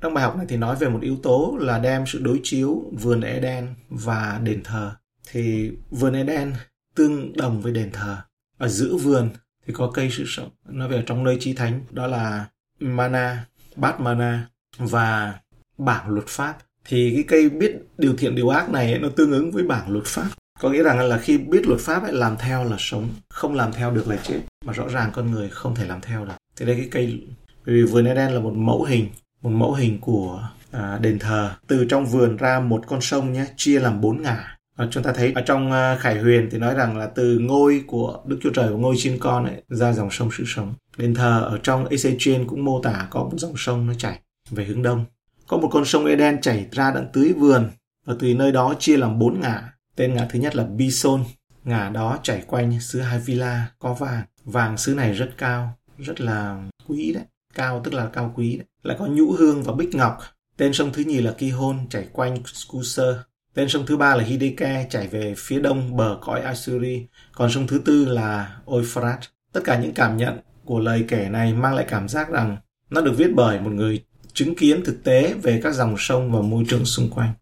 Trong 0.00 0.14
bài 0.14 0.24
học 0.24 0.36
này 0.36 0.46
thì 0.48 0.56
nói 0.56 0.76
về 0.76 0.88
một 0.88 0.98
yếu 1.02 1.16
tố 1.22 1.56
là 1.60 1.78
đem 1.78 2.06
sự 2.06 2.18
đối 2.22 2.40
chiếu 2.42 2.82
vườn 2.92 3.20
Eden 3.20 3.74
và 3.88 4.40
đền 4.42 4.62
thờ. 4.64 4.92
Thì 5.30 5.70
vườn 5.90 6.14
Eden 6.14 6.54
tương 6.94 7.36
đồng 7.36 7.60
với 7.60 7.72
đền 7.72 7.90
thờ. 7.92 8.16
Ở 8.58 8.68
giữa 8.68 8.96
vườn 8.96 9.30
thì 9.66 9.72
có 9.72 9.90
cây 9.94 10.08
sự 10.10 10.24
sống. 10.26 10.50
Nói 10.68 10.88
về 10.88 11.02
trong 11.06 11.24
nơi 11.24 11.36
chi 11.40 11.52
thánh 11.52 11.80
đó 11.90 12.06
là 12.06 12.46
mana, 12.80 13.46
bát 13.76 14.00
mana 14.00 14.48
và 14.78 15.40
bảng 15.78 16.08
luật 16.08 16.26
pháp. 16.26 16.58
Thì 16.84 17.12
cái 17.14 17.24
cây 17.28 17.50
biết 17.50 17.76
điều 17.98 18.16
thiện 18.16 18.34
điều 18.34 18.48
ác 18.48 18.70
này 18.70 18.98
nó 18.98 19.08
tương 19.16 19.32
ứng 19.32 19.50
với 19.50 19.62
bảng 19.62 19.90
luật 19.90 20.04
pháp. 20.06 20.30
Có 20.60 20.70
nghĩa 20.70 20.82
rằng 20.82 21.00
là 21.00 21.18
khi 21.18 21.38
biết 21.38 21.66
luật 21.66 21.80
pháp 21.80 22.02
ấy, 22.02 22.12
làm 22.12 22.36
theo 22.38 22.64
là 22.64 22.76
sống, 22.78 23.08
không 23.28 23.54
làm 23.54 23.72
theo 23.72 23.90
được 23.90 24.08
là 24.08 24.16
chết. 24.16 24.40
Mà 24.64 24.72
rõ 24.72 24.88
ràng 24.88 25.10
con 25.12 25.30
người 25.30 25.48
không 25.48 25.74
thể 25.74 25.86
làm 25.86 26.00
theo 26.00 26.24
được. 26.24 26.32
Thì 26.56 26.66
đây 26.66 26.76
cái 26.76 26.88
cây, 26.90 27.22
bởi 27.66 27.74
vì 27.74 27.82
vườn 27.82 28.04
Eden 28.04 28.30
là 28.30 28.40
một 28.40 28.52
mẫu 28.56 28.84
hình, 28.84 29.08
một 29.42 29.50
mẫu 29.50 29.72
hình 29.74 29.98
của 30.00 30.48
à, 30.70 30.98
đền 31.00 31.18
thờ. 31.18 31.50
Từ 31.66 31.84
trong 31.84 32.06
vườn 32.06 32.36
ra 32.36 32.60
một 32.60 32.84
con 32.86 33.00
sông 33.00 33.32
nhé, 33.32 33.44
chia 33.56 33.80
làm 33.80 34.00
bốn 34.00 34.22
ngả. 34.22 34.56
à, 34.76 34.86
chúng 34.90 35.02
ta 35.02 35.12
thấy 35.12 35.32
ở 35.34 35.42
trong 35.42 35.72
à, 35.72 35.96
Khải 36.00 36.18
Huyền 36.18 36.48
thì 36.50 36.58
nói 36.58 36.74
rằng 36.74 36.98
là 36.98 37.06
từ 37.06 37.38
ngôi 37.38 37.82
của 37.86 38.20
Đức 38.26 38.38
Chúa 38.42 38.50
Trời 38.50 38.68
và 38.68 38.76
ngôi 38.76 38.94
trên 38.98 39.18
con 39.20 39.44
ấy, 39.44 39.62
ra 39.68 39.92
dòng 39.92 40.10
sông 40.10 40.30
sự 40.38 40.44
sống. 40.46 40.74
Đền 40.96 41.14
thờ 41.14 41.44
ở 41.50 41.58
trong 41.62 41.88
Ezechiel 41.88 42.46
cũng 42.46 42.64
mô 42.64 42.80
tả 42.82 43.06
có 43.10 43.22
một 43.22 43.36
dòng 43.36 43.54
sông 43.56 43.86
nó 43.86 43.94
chảy 43.94 44.18
về 44.50 44.64
hướng 44.64 44.82
đông. 44.82 45.04
Có 45.46 45.56
một 45.56 45.68
con 45.72 45.84
sông 45.84 46.06
Eden 46.06 46.40
chảy 46.40 46.66
ra 46.72 46.90
đặng 46.94 47.06
tưới 47.12 47.32
vườn 47.38 47.70
và 48.06 48.14
từ 48.18 48.34
nơi 48.34 48.52
đó 48.52 48.74
chia 48.78 48.96
làm 48.96 49.18
bốn 49.18 49.40
ngả 49.40 49.72
Tên 50.00 50.14
ngã 50.14 50.26
thứ 50.30 50.38
nhất 50.38 50.56
là 50.56 50.64
Bison. 50.64 51.24
Ngã 51.64 51.90
đó 51.94 52.18
chảy 52.22 52.42
quanh 52.46 52.80
xứ 52.80 53.00
Havila 53.00 53.66
có 53.78 53.94
vàng. 53.94 54.22
Vàng 54.44 54.76
xứ 54.76 54.94
này 54.94 55.12
rất 55.12 55.30
cao, 55.38 55.78
rất 55.98 56.20
là 56.20 56.62
quý 56.88 57.12
đấy. 57.12 57.24
Cao 57.54 57.80
tức 57.84 57.94
là 57.94 58.06
cao 58.06 58.32
quý 58.36 58.56
đấy. 58.56 58.66
Lại 58.82 58.96
có 59.00 59.06
nhũ 59.06 59.32
hương 59.32 59.62
và 59.62 59.72
bích 59.72 59.94
ngọc. 59.94 60.18
Tên 60.56 60.72
sông 60.72 60.92
thứ 60.92 61.02
nhì 61.06 61.20
là 61.20 61.32
Kihon 61.32 61.86
chảy 61.90 62.06
quanh 62.12 62.36
Scuser. 62.46 63.16
Tên 63.54 63.68
sông 63.68 63.86
thứ 63.86 63.96
ba 63.96 64.16
là 64.16 64.24
Hideke 64.24 64.86
chảy 64.90 65.08
về 65.08 65.34
phía 65.38 65.60
đông 65.60 65.96
bờ 65.96 66.18
cõi 66.20 66.40
Assyri. 66.40 67.06
Còn 67.32 67.50
sông 67.50 67.66
thứ 67.66 67.82
tư 67.84 68.04
là 68.04 68.56
Euphrates. 68.66 69.28
Tất 69.52 69.60
cả 69.64 69.78
những 69.78 69.94
cảm 69.94 70.16
nhận 70.16 70.38
của 70.64 70.78
lời 70.78 71.04
kể 71.08 71.28
này 71.28 71.54
mang 71.54 71.74
lại 71.74 71.86
cảm 71.88 72.08
giác 72.08 72.30
rằng 72.30 72.56
nó 72.90 73.00
được 73.00 73.14
viết 73.16 73.30
bởi 73.34 73.60
một 73.60 73.70
người 73.70 74.04
chứng 74.32 74.54
kiến 74.54 74.84
thực 74.84 75.04
tế 75.04 75.34
về 75.42 75.60
các 75.62 75.74
dòng 75.74 75.94
sông 75.98 76.32
và 76.32 76.40
môi 76.40 76.64
trường 76.68 76.84
xung 76.84 77.10
quanh. 77.10 77.32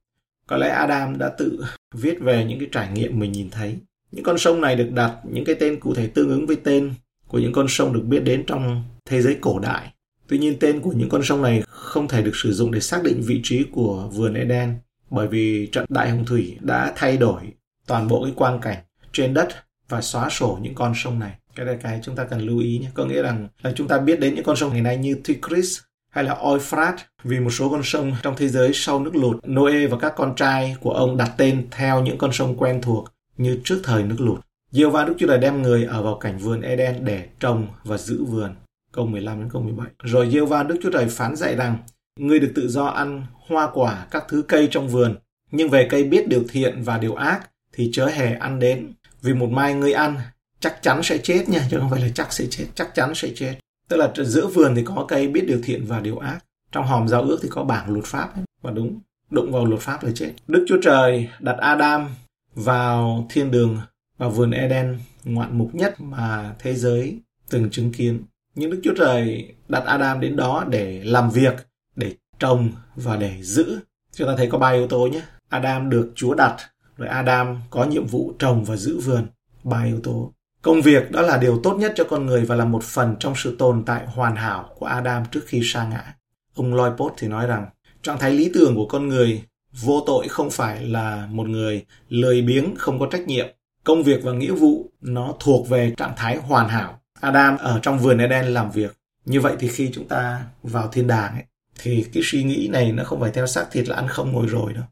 Có 0.49 0.57
lẽ 0.57 0.69
Adam 0.69 1.19
đã 1.19 1.29
tự 1.29 1.65
viết 1.95 2.21
về 2.21 2.45
những 2.45 2.59
cái 2.59 2.69
trải 2.73 2.89
nghiệm 2.93 3.19
mình 3.19 3.33
nhìn 3.33 3.51
thấy. 3.51 3.77
Những 4.13 4.25
con 4.25 4.39
sông 4.39 4.61
này 4.61 4.77
được 4.77 4.91
đặt, 4.93 5.17
những 5.25 5.45
cái 5.45 5.55
tên 5.61 5.81
cụ 5.81 5.95
thể 5.95 6.07
tương 6.07 6.29
ứng 6.29 6.47
với 6.47 6.57
tên 6.57 6.95
của 7.27 7.39
những 7.39 7.53
con 7.53 7.67
sông 7.69 7.93
được 7.93 8.03
biết 8.05 8.21
đến 8.25 8.45
trong 8.47 8.85
thế 9.05 9.23
giới 9.23 9.37
cổ 9.41 9.59
đại. 9.59 9.93
Tuy 10.29 10.39
nhiên, 10.39 10.57
tên 10.61 10.81
của 10.81 10.93
những 10.93 11.09
con 11.09 11.23
sông 11.23 11.43
này 11.43 11.63
không 11.67 12.09
thể 12.09 12.23
được 12.23 12.37
sử 12.37 12.53
dụng 12.53 12.73
để 12.73 12.81
xác 12.81 13.03
định 13.03 13.23
vị 13.23 13.41
trí 13.45 13.65
của 13.73 14.09
vườn 14.13 14.35
Eden, 14.35 14.75
bởi 15.11 15.29
vì 15.29 15.69
trận 15.73 15.85
đại 15.89 16.11
hồng 16.11 16.25
thủy 16.25 16.57
đã 16.61 16.93
thay 16.97 17.17
đổi 17.17 17.43
toàn 17.87 18.09
bộ 18.09 18.25
cái 18.25 18.33
quang 18.37 18.61
cảnh 18.61 18.79
trên 19.13 19.35
đất 19.35 19.49
và 19.89 20.01
xóa 20.01 20.29
sổ 20.29 20.59
những 20.63 20.75
con 20.75 20.93
sông 20.97 21.19
này. 21.19 21.33
Cái 21.55 21.67
này 21.67 21.77
cái 21.83 22.01
chúng 22.03 22.17
ta 22.17 22.25
cần 22.25 22.41
lưu 22.41 22.59
ý 22.59 22.79
nhé. 22.79 22.89
Có 22.95 23.05
nghĩa 23.05 23.23
rằng 23.23 23.49
là 23.63 23.73
chúng 23.77 23.89
ta 23.89 23.99
biết 23.99 24.21
đến 24.21 24.35
những 24.35 24.45
con 24.45 24.57
sông 24.57 24.73
ngày 24.73 24.83
nay 24.83 24.97
như 24.97 25.15
Tigris 25.15 25.79
hay 26.11 26.25
là 26.25 26.35
Euphrates 26.35 27.01
vì 27.25 27.41
một 27.41 27.51
số 27.51 27.69
con 27.69 27.81
sông 27.85 28.13
trong 28.23 28.35
thế 28.37 28.49
giới 28.49 28.71
sau 28.75 29.01
nước 29.01 29.17
lụt, 29.17 29.49
Noe 29.49 29.87
và 29.87 29.99
các 29.99 30.13
con 30.17 30.35
trai 30.37 30.77
của 30.81 30.91
ông 30.91 31.17
đặt 31.17 31.33
tên 31.37 31.69
theo 31.71 32.03
những 32.03 32.19
con 32.19 32.33
sông 32.33 32.57
quen 32.57 32.81
thuộc 32.83 33.09
như 33.37 33.61
trước 33.65 33.81
thời 33.85 34.03
nước 34.03 34.17
lụt. 34.19 34.41
Diêu 34.71 34.91
va 34.91 35.05
Đức 35.05 35.15
Chúa 35.19 35.27
Trời 35.27 35.39
đem 35.39 35.63
người 35.63 35.85
ở 35.85 36.03
vào 36.03 36.15
cảnh 36.15 36.39
vườn 36.39 36.61
Eden 36.61 37.05
để 37.05 37.29
trồng 37.41 37.67
và 37.85 37.99
giữ 37.99 38.25
vườn. 38.25 38.55
Câu 38.93 39.07
15 39.07 39.41
đến 39.41 39.49
câu 39.53 39.63
17. 39.63 39.87
Rồi 40.03 40.31
Diêu 40.31 40.47
va 40.47 40.63
Đức 40.63 40.79
Chúa 40.83 40.91
Trời 40.91 41.07
phán 41.07 41.37
dạy 41.37 41.57
rằng 41.57 41.79
Ngươi 42.19 42.41
được 42.41 42.53
tự 42.55 42.69
do 42.69 42.85
ăn 42.85 43.27
hoa 43.47 43.71
quả 43.75 44.07
các 44.11 44.25
thứ 44.29 44.43
cây 44.49 44.69
trong 44.71 44.89
vườn, 44.89 45.17
nhưng 45.51 45.69
về 45.69 45.87
cây 45.91 46.05
biết 46.05 46.29
điều 46.29 46.45
thiện 46.49 46.83
và 46.83 46.99
điều 46.99 47.15
ác 47.15 47.51
thì 47.73 47.91
chớ 47.93 48.07
hề 48.07 48.35
ăn 48.35 48.59
đến. 48.59 48.93
Vì 49.23 49.35
một 49.35 49.51
mai 49.51 49.75
ngươi 49.75 49.93
ăn, 49.93 50.17
chắc 50.61 50.83
chắn 50.83 51.03
sẽ 51.03 51.19
chết 51.19 51.49
nha, 51.49 51.61
chứ 51.71 51.79
không 51.81 51.91
phải 51.91 52.01
là 52.01 52.09
chắc 52.15 52.33
sẽ 52.33 52.47
chết, 52.51 52.67
chắc 52.75 52.95
chắn 52.95 53.15
sẽ 53.15 53.29
chết. 53.37 53.55
Tức 53.89 53.97
là 53.97 54.13
giữa 54.17 54.47
vườn 54.47 54.75
thì 54.75 54.83
có 54.85 55.05
cây 55.09 55.29
biết 55.29 55.45
điều 55.47 55.61
thiện 55.63 55.85
và 55.85 56.01
điều 56.01 56.19
ác. 56.19 56.39
Trong 56.73 56.87
hòm 56.87 57.09
giao 57.09 57.23
ước 57.23 57.39
thì 57.43 57.49
có 57.53 57.65
bảng 57.65 57.93
luật 57.93 58.05
pháp 58.05 58.35
ấy. 58.35 58.45
Và 58.63 58.71
đúng, 58.71 59.01
đụng 59.31 59.53
vào 59.53 59.65
luật 59.65 59.81
pháp 59.81 60.05
là 60.05 60.11
chết. 60.15 60.33
Đức 60.49 60.65
Chúa 60.69 60.81
Trời 60.83 61.29
đặt 61.41 61.57
Adam 61.59 62.09
vào 62.55 63.27
thiên 63.31 63.51
đường 63.51 63.79
vào 64.19 64.31
vườn 64.31 64.51
Eden 64.51 64.99
ngoạn 65.25 65.59
mục 65.59 65.75
nhất 65.75 66.01
mà 66.01 66.55
thế 66.59 66.75
giới 66.75 67.19
từng 67.51 67.71
chứng 67.71 67.93
kiến. 67.93 68.23
Nhưng 68.55 68.71
Đức 68.71 68.81
Chúa 68.85 68.95
Trời 68.97 69.55
đặt 69.69 69.85
Adam 69.85 70.21
đến 70.21 70.37
đó 70.37 70.65
để 70.69 71.03
làm 71.05 71.31
việc, 71.31 71.55
để 71.97 72.15
trồng 72.39 72.69
và 72.97 73.17
để 73.17 73.43
giữ. 73.43 73.79
Chúng 74.13 74.29
ta 74.29 74.35
thấy 74.37 74.49
có 74.51 74.59
ba 74.59 74.71
yếu 74.71 74.89
tố 74.89 75.07
nhé. 75.07 75.23
Adam 75.49 75.91
được 75.91 76.13
Chúa 76.15 76.35
đặt, 76.35 76.57
rồi 76.97 77.09
Adam 77.09 77.61
có 77.71 77.85
nhiệm 77.85 78.07
vụ 78.07 78.33
trồng 78.39 78.65
và 78.65 78.77
giữ 78.77 78.99
vườn. 78.99 79.27
Ba 79.65 79.85
yếu 79.85 80.01
tố. 80.01 80.33
Công 80.63 80.83
việc 80.83 81.11
đó 81.11 81.23
là 81.23 81.37
điều 81.37 81.61
tốt 81.63 81.77
nhất 81.77 81.93
cho 81.97 82.05
con 82.05 82.27
người 82.27 82.45
và 82.45 82.57
là 82.57 82.65
một 82.65 82.83
phần 82.83 83.17
trong 83.21 83.35
sự 83.37 83.57
tồn 83.59 83.85
tại 83.85 84.07
hoàn 84.07 84.37
hảo 84.37 84.71
của 84.79 84.87
Adam 84.87 85.25
trước 85.31 85.41
khi 85.47 85.61
sa 85.65 85.89
ngã. 85.89 86.15
Ông 86.55 86.75
Lloyd 86.75 86.93
Post 86.97 87.15
thì 87.17 87.29
nói 87.29 87.47
rằng, 87.47 87.67
trạng 88.03 88.19
thái 88.19 88.31
lý 88.31 88.51
tưởng 88.55 88.77
của 88.77 88.87
con 88.87 89.09
người 89.09 89.43
vô 89.83 90.03
tội 90.07 90.29
không 90.29 90.51
phải 90.51 90.87
là 90.87 91.29
một 91.31 91.49
người 91.49 91.85
lười 92.09 92.43
biếng 92.43 92.75
không 92.79 92.99
có 92.99 93.07
trách 93.13 93.27
nhiệm. 93.27 93.47
Công 93.85 94.03
việc 94.03 94.21
và 94.23 94.33
nghĩa 94.33 94.53
vụ 94.53 94.91
nó 95.01 95.35
thuộc 95.41 95.69
về 95.69 95.95
trạng 95.97 96.13
thái 96.17 96.37
hoàn 96.37 96.69
hảo. 96.69 97.01
Adam 97.21 97.57
ở 97.57 97.79
trong 97.83 97.99
vườn 97.99 98.19
Eden 98.19 98.47
làm 98.47 98.71
việc. 98.71 98.97
Như 99.25 99.41
vậy 99.41 99.57
thì 99.59 99.69
khi 99.69 99.91
chúng 99.93 100.09
ta 100.09 100.45
vào 100.63 100.89
thiên 100.89 101.07
đàng 101.07 101.35
ấy, 101.35 101.45
thì 101.81 102.07
cái 102.13 102.23
suy 102.27 102.43
nghĩ 102.43 102.69
này 102.73 102.93
nó 102.93 103.05
không 103.05 103.21
phải 103.21 103.31
theo 103.31 103.47
xác 103.47 103.67
thịt 103.71 103.89
là 103.89 103.97
ăn 103.97 104.09
không 104.09 104.33
ngồi 104.33 104.47
rồi 104.47 104.73
đâu. 104.73 104.85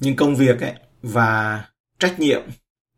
Nhưng 0.00 0.16
công 0.16 0.36
việc 0.36 0.60
ấy 0.60 0.72
và 1.02 1.64
trách 1.98 2.20
nhiệm 2.20 2.42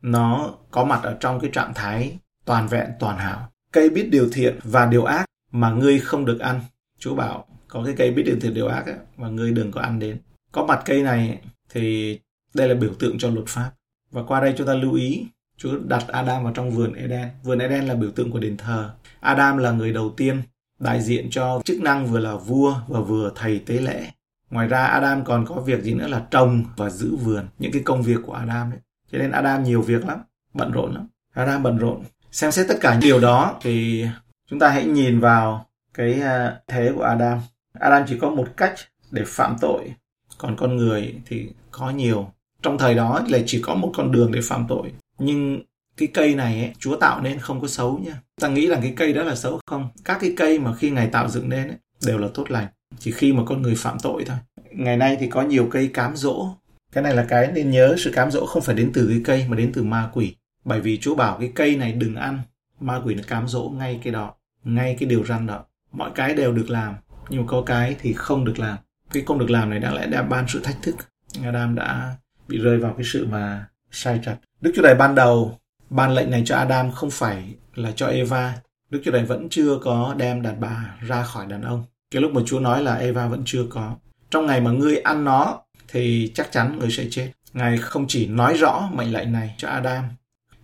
nó 0.02 0.54
có 0.70 0.84
mặt 0.84 1.00
ở 1.02 1.16
trong 1.20 1.40
cái 1.40 1.50
trạng 1.52 1.74
thái 1.74 2.18
toàn 2.44 2.68
vẹn 2.68 2.90
toàn 3.00 3.18
hảo. 3.18 3.48
Cây 3.72 3.90
biết 3.90 4.08
điều 4.10 4.28
thiện 4.32 4.58
và 4.64 4.86
điều 4.86 5.04
ác 5.04 5.24
mà 5.52 5.70
ngươi 5.70 6.00
không 6.00 6.24
được 6.24 6.38
ăn. 6.40 6.60
Chúa 6.98 7.14
bảo 7.14 7.46
có 7.68 7.82
cái 7.84 7.94
cây 7.96 8.10
biết 8.10 8.22
điều 8.22 8.36
thiện 8.40 8.54
điều 8.54 8.68
ác 8.68 8.86
ấy, 8.86 8.96
và 9.16 9.28
ngươi 9.28 9.52
đừng 9.52 9.72
có 9.72 9.80
ăn 9.80 9.98
đến. 9.98 10.18
Có 10.52 10.66
mặt 10.66 10.82
cây 10.84 11.02
này 11.02 11.40
thì 11.70 12.18
đây 12.54 12.68
là 12.68 12.74
biểu 12.74 12.94
tượng 12.98 13.18
cho 13.18 13.30
luật 13.30 13.46
pháp. 13.48 13.70
Và 14.10 14.22
qua 14.22 14.40
đây 14.40 14.54
chúng 14.56 14.66
ta 14.66 14.74
lưu 14.74 14.94
ý 14.94 15.26
Chúa 15.56 15.78
đặt 15.78 16.04
Adam 16.08 16.44
vào 16.44 16.52
trong 16.52 16.70
vườn 16.70 16.92
Eden. 16.94 17.28
Vườn 17.42 17.58
Eden 17.58 17.84
là 17.84 17.94
biểu 17.94 18.10
tượng 18.10 18.30
của 18.30 18.38
đền 18.38 18.56
thờ. 18.56 18.90
Adam 19.20 19.58
là 19.58 19.70
người 19.70 19.92
đầu 19.92 20.14
tiên 20.16 20.42
đại 20.78 21.02
diện 21.02 21.30
cho 21.30 21.62
chức 21.64 21.80
năng 21.82 22.06
vừa 22.06 22.18
là 22.18 22.36
vua 22.36 22.74
và 22.88 23.00
vừa 23.00 23.32
thầy 23.34 23.58
tế 23.58 23.74
lễ. 23.74 24.10
Ngoài 24.50 24.68
ra 24.68 24.84
Adam 24.86 25.24
còn 25.24 25.46
có 25.46 25.54
việc 25.54 25.82
gì 25.82 25.94
nữa 25.94 26.08
là 26.08 26.26
trồng 26.30 26.64
và 26.76 26.90
giữ 26.90 27.16
vườn, 27.16 27.46
những 27.58 27.72
cái 27.72 27.82
công 27.82 28.02
việc 28.02 28.18
của 28.26 28.32
Adam 28.32 28.70
ấy. 28.70 28.78
Cho 29.12 29.18
nên 29.18 29.30
Adam 29.30 29.64
nhiều 29.64 29.82
việc 29.82 30.04
lắm, 30.04 30.18
bận 30.54 30.70
rộn 30.70 30.94
lắm. 30.94 31.06
Adam 31.34 31.62
bận 31.62 31.78
rộn. 31.78 32.02
Xem 32.30 32.52
xét 32.52 32.66
tất 32.68 32.74
cả 32.80 32.92
những 32.92 33.00
điều 33.00 33.20
đó 33.20 33.58
thì 33.62 34.06
chúng 34.50 34.58
ta 34.58 34.68
hãy 34.68 34.84
nhìn 34.84 35.20
vào 35.20 35.66
cái 35.94 36.20
à, 36.20 36.56
thế 36.66 36.92
của 36.96 37.02
Adam. 37.02 37.38
Adam 37.80 38.02
chỉ 38.08 38.18
có 38.18 38.30
một 38.30 38.46
cách 38.56 38.74
để 39.10 39.22
phạm 39.26 39.56
tội, 39.60 39.94
còn 40.38 40.56
con 40.56 40.76
người 40.76 41.14
thì 41.26 41.48
có 41.70 41.90
nhiều. 41.90 42.30
Trong 42.62 42.78
thời 42.78 42.94
đó 42.94 43.20
là 43.28 43.38
chỉ 43.46 43.62
có 43.62 43.74
một 43.74 43.92
con 43.96 44.12
đường 44.12 44.32
để 44.32 44.40
phạm 44.42 44.66
tội. 44.68 44.92
Nhưng 45.18 45.62
cái 45.96 46.08
cây 46.14 46.34
này 46.34 46.60
ấy, 46.60 46.72
Chúa 46.78 46.96
tạo 46.96 47.20
nên 47.20 47.38
không 47.38 47.60
có 47.60 47.68
xấu 47.68 47.98
nha. 47.98 48.22
Ta 48.40 48.48
nghĩ 48.48 48.66
là 48.66 48.78
cái 48.82 48.92
cây 48.96 49.12
đó 49.12 49.22
là 49.22 49.34
xấu 49.34 49.60
không? 49.66 49.88
Các 50.04 50.18
cái 50.20 50.34
cây 50.36 50.58
mà 50.58 50.74
khi 50.74 50.90
Ngài 50.90 51.06
tạo 51.06 51.28
dựng 51.28 51.48
nên 51.48 51.68
ấy, 51.68 51.76
đều 52.06 52.18
là 52.18 52.28
tốt 52.34 52.50
lành. 52.50 52.66
Chỉ 52.98 53.12
khi 53.12 53.32
mà 53.32 53.42
con 53.46 53.62
người 53.62 53.74
phạm 53.74 53.98
tội 54.02 54.24
thôi. 54.26 54.36
Ngày 54.70 54.96
nay 54.96 55.16
thì 55.20 55.28
có 55.28 55.42
nhiều 55.42 55.68
cây 55.70 55.90
cám 55.94 56.16
dỗ 56.16 56.48
cái 56.92 57.04
này 57.04 57.14
là 57.14 57.24
cái 57.28 57.52
nên 57.52 57.70
nhớ 57.70 57.94
sự 57.98 58.10
cám 58.10 58.30
dỗ 58.30 58.46
không 58.46 58.62
phải 58.62 58.74
đến 58.74 58.90
từ 58.94 59.08
cái 59.08 59.20
cây 59.24 59.46
mà 59.48 59.56
đến 59.56 59.72
từ 59.74 59.82
ma 59.82 60.10
quỷ. 60.12 60.34
Bởi 60.64 60.80
vì 60.80 60.98
Chúa 60.98 61.14
bảo 61.14 61.36
cái 61.38 61.52
cây 61.54 61.76
này 61.76 61.92
đừng 61.92 62.14
ăn. 62.14 62.38
Ma 62.80 63.00
quỷ 63.04 63.14
nó 63.14 63.22
cám 63.26 63.48
dỗ 63.48 63.68
ngay 63.68 64.00
cái 64.04 64.12
đó, 64.12 64.34
ngay 64.64 64.96
cái 65.00 65.08
điều 65.08 65.24
răn 65.24 65.46
đó. 65.46 65.64
Mọi 65.92 66.10
cái 66.14 66.34
đều 66.34 66.52
được 66.52 66.70
làm, 66.70 66.94
nhưng 67.28 67.40
mà 67.40 67.46
có 67.48 67.62
cái 67.62 67.96
thì 68.00 68.12
không 68.12 68.44
được 68.44 68.58
làm. 68.58 68.78
Cái 69.12 69.22
không 69.26 69.38
được 69.38 69.50
làm 69.50 69.70
này 69.70 69.78
đã 69.78 69.94
lẽ 69.94 70.06
đã 70.06 70.22
ban 70.22 70.48
sự 70.48 70.60
thách 70.64 70.82
thức. 70.82 70.96
Adam 71.42 71.74
đã 71.74 72.16
bị 72.48 72.58
rơi 72.58 72.78
vào 72.78 72.94
cái 72.96 73.04
sự 73.04 73.26
mà 73.26 73.66
sai 73.90 74.20
trật. 74.24 74.38
Đức 74.60 74.72
Chúa 74.76 74.82
Trời 74.82 74.94
ban 74.94 75.14
đầu 75.14 75.58
ban 75.90 76.14
lệnh 76.14 76.30
này 76.30 76.42
cho 76.46 76.56
Adam 76.56 76.92
không 76.92 77.10
phải 77.10 77.54
là 77.74 77.92
cho 77.96 78.06
Eva. 78.06 78.54
Đức 78.90 79.00
Chúa 79.04 79.10
Trời 79.10 79.24
vẫn 79.24 79.48
chưa 79.50 79.78
có 79.82 80.14
đem 80.18 80.42
đàn 80.42 80.60
bà 80.60 80.96
ra 81.00 81.22
khỏi 81.22 81.46
đàn 81.46 81.62
ông. 81.62 81.84
Cái 82.10 82.22
lúc 82.22 82.32
mà 82.32 82.40
Chúa 82.46 82.60
nói 82.60 82.82
là 82.82 82.94
Eva 82.94 83.26
vẫn 83.26 83.42
chưa 83.44 83.64
có. 83.70 83.96
Trong 84.30 84.46
ngày 84.46 84.60
mà 84.60 84.70
ngươi 84.70 84.96
ăn 84.96 85.24
nó 85.24 85.62
thì 85.92 86.32
chắc 86.34 86.52
chắn 86.52 86.78
người 86.78 86.90
sẽ 86.90 87.06
chết. 87.10 87.32
Ngài 87.52 87.78
không 87.78 88.04
chỉ 88.08 88.26
nói 88.26 88.54
rõ 88.54 88.88
mệnh 88.92 89.12
lệnh 89.12 89.32
này 89.32 89.54
cho 89.58 89.68
Adam, 89.68 90.04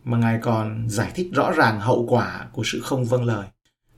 mà 0.05 0.19
Ngài 0.19 0.39
còn 0.43 0.89
giải 0.89 1.11
thích 1.15 1.29
rõ 1.33 1.53
ràng 1.53 1.81
hậu 1.81 2.07
quả 2.09 2.47
của 2.53 2.63
sự 2.65 2.81
không 2.81 3.05
vâng 3.05 3.25
lời. 3.25 3.47